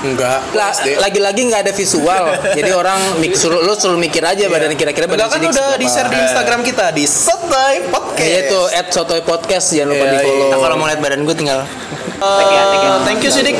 Enggak. 0.00 0.40
Lagi-lagi 0.96 1.40
nggak 1.46 1.60
ada 1.62 1.72
visual 1.72 2.24
jadi 2.56 2.70
orang 2.72 3.20
mik 3.20 3.36
suruh 3.36 3.60
lu 3.60 3.72
suruh 3.74 3.96
mikir 3.96 4.22
aja 4.22 4.48
badan 4.48 4.72
kira-kira 4.72 5.04
badan 5.04 5.28
kan 5.28 5.40
udah 5.40 5.76
di 5.76 5.86
share 5.86 6.08
di 6.08 6.18
Instagram 6.18 6.60
kita 6.62 6.88
di 6.90 7.04
Sotoy 7.04 7.84
Podcast. 7.86 8.18
Iya 8.20 8.38
itu 8.46 8.60
at 8.70 8.86
sotoy 8.88 9.20
podcast 9.20 9.72
jangan 9.72 9.92
lupa 9.92 10.04
Iya, 10.04 10.12
di 10.12 10.18
follow 10.22 10.46
Nah, 10.46 10.58
kalau 10.58 10.76
mau 10.76 10.86
lihat 10.86 11.00
badan 11.00 11.20
gue 11.22 11.36
tinggal 11.36 11.60
Eh, 12.20 13.00
thank 13.08 13.24
you 13.24 13.32
Sidik. 13.32 13.56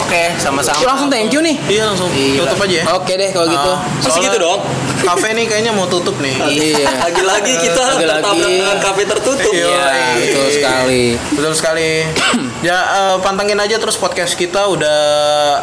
Oke, 0.00 0.32
sama-sama. 0.40 0.80
langsung 0.80 1.12
thank 1.12 1.28
you 1.28 1.44
nih 1.44 1.60
Iya 1.68 1.92
langsung 1.92 2.08
tutup 2.08 2.56
aja 2.64 2.76
ya. 2.80 2.84
oke 2.90 3.12
deh 3.12 3.30
kalau 3.32 3.46
gitu 3.46 3.68
Ah, 3.68 3.78
Masih 4.00 4.20
gitu 4.22 4.38
dong? 4.38 4.60
Kafe 5.00 5.30
nih 5.32 5.44
kayaknya 5.44 5.70
mau 5.70 5.86
tutup 5.86 6.18
nih. 6.18 6.34
iya 6.44 6.88
Lagi-lagi 7.00 7.52
kita 7.58 7.82
Lagi-lagi. 7.94 8.42
kafe 8.78 9.02
tertutup. 9.04 9.50
Iya. 9.50 9.66
Iya, 9.68 9.86
betul 10.16 10.46
sekali 10.50 11.02
Betul 11.30 11.52
sekali. 11.54 11.90
ya 12.66 12.76
eh, 12.76 13.16
pantengin 13.18 13.56
aja 13.56 13.76
terus 13.76 13.94
podcast 13.94 14.34
kita 14.34 14.66
udah 14.66 14.98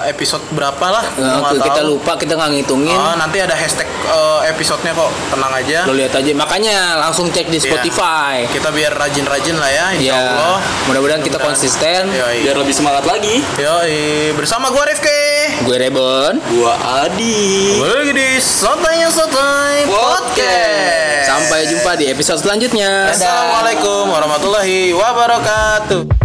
episode 0.06 0.42
berapa 0.50 0.86
lah? 0.86 1.06
Nah, 1.16 1.52
kita 1.52 1.72
tahu. 1.78 1.88
lupa 1.94 2.16
kita 2.16 2.34
nggak 2.34 2.52
ngitungin 2.54 2.96
Ah, 2.96 3.16
nanti 3.16 3.38
ada 3.38 3.54
hashtag 3.54 3.86
eh, 3.88 4.50
episodenya 4.50 4.94
kok 4.94 5.12
tenang 5.30 5.54
aja. 5.54 5.80
lo 5.84 5.94
lihat 5.94 6.14
aja 6.14 6.32
makanya 6.32 6.76
langsung 7.00 7.28
cek 7.28 7.48
di 7.48 7.58
Iya. 7.58 7.64
Spotify 7.66 8.36
Kita 8.48 8.70
biar 8.70 8.94
rajin-rajin 8.94 9.56
lah 9.56 9.70
ya, 9.70 9.86
insya 9.92 10.08
ya 10.08 10.16
Allah. 10.16 10.58
mudah-mudahan 10.86 11.22
kita 11.22 11.38
konsisten 11.38 12.08
Yoi. 12.08 12.44
Biar 12.44 12.58
lebih 12.58 12.74
semangat 12.74 13.04
lagi. 13.04 13.44
Yoi. 13.56 14.32
Bersama 14.34 14.70
gua 14.70 14.86
Rifki. 14.86 15.24
gue 15.62 15.78
Rebon 15.78 16.34
Gua 16.50 16.74
Adi. 17.02 17.78
Balik 17.78 17.96
lagi 17.98 18.14
di 18.14 18.28
Sotoynya 18.38 19.10
Sotoy 19.26 19.90
Podcast. 19.90 21.26
sampai 21.26 21.66
jumpa 21.66 21.98
di 21.98 22.06
episode 22.14 22.46
selanjutnya 22.46 23.10
Assalamualaikum 23.10 24.06
warahmatullahi 24.14 24.94
wabarakatuh. 24.94 26.25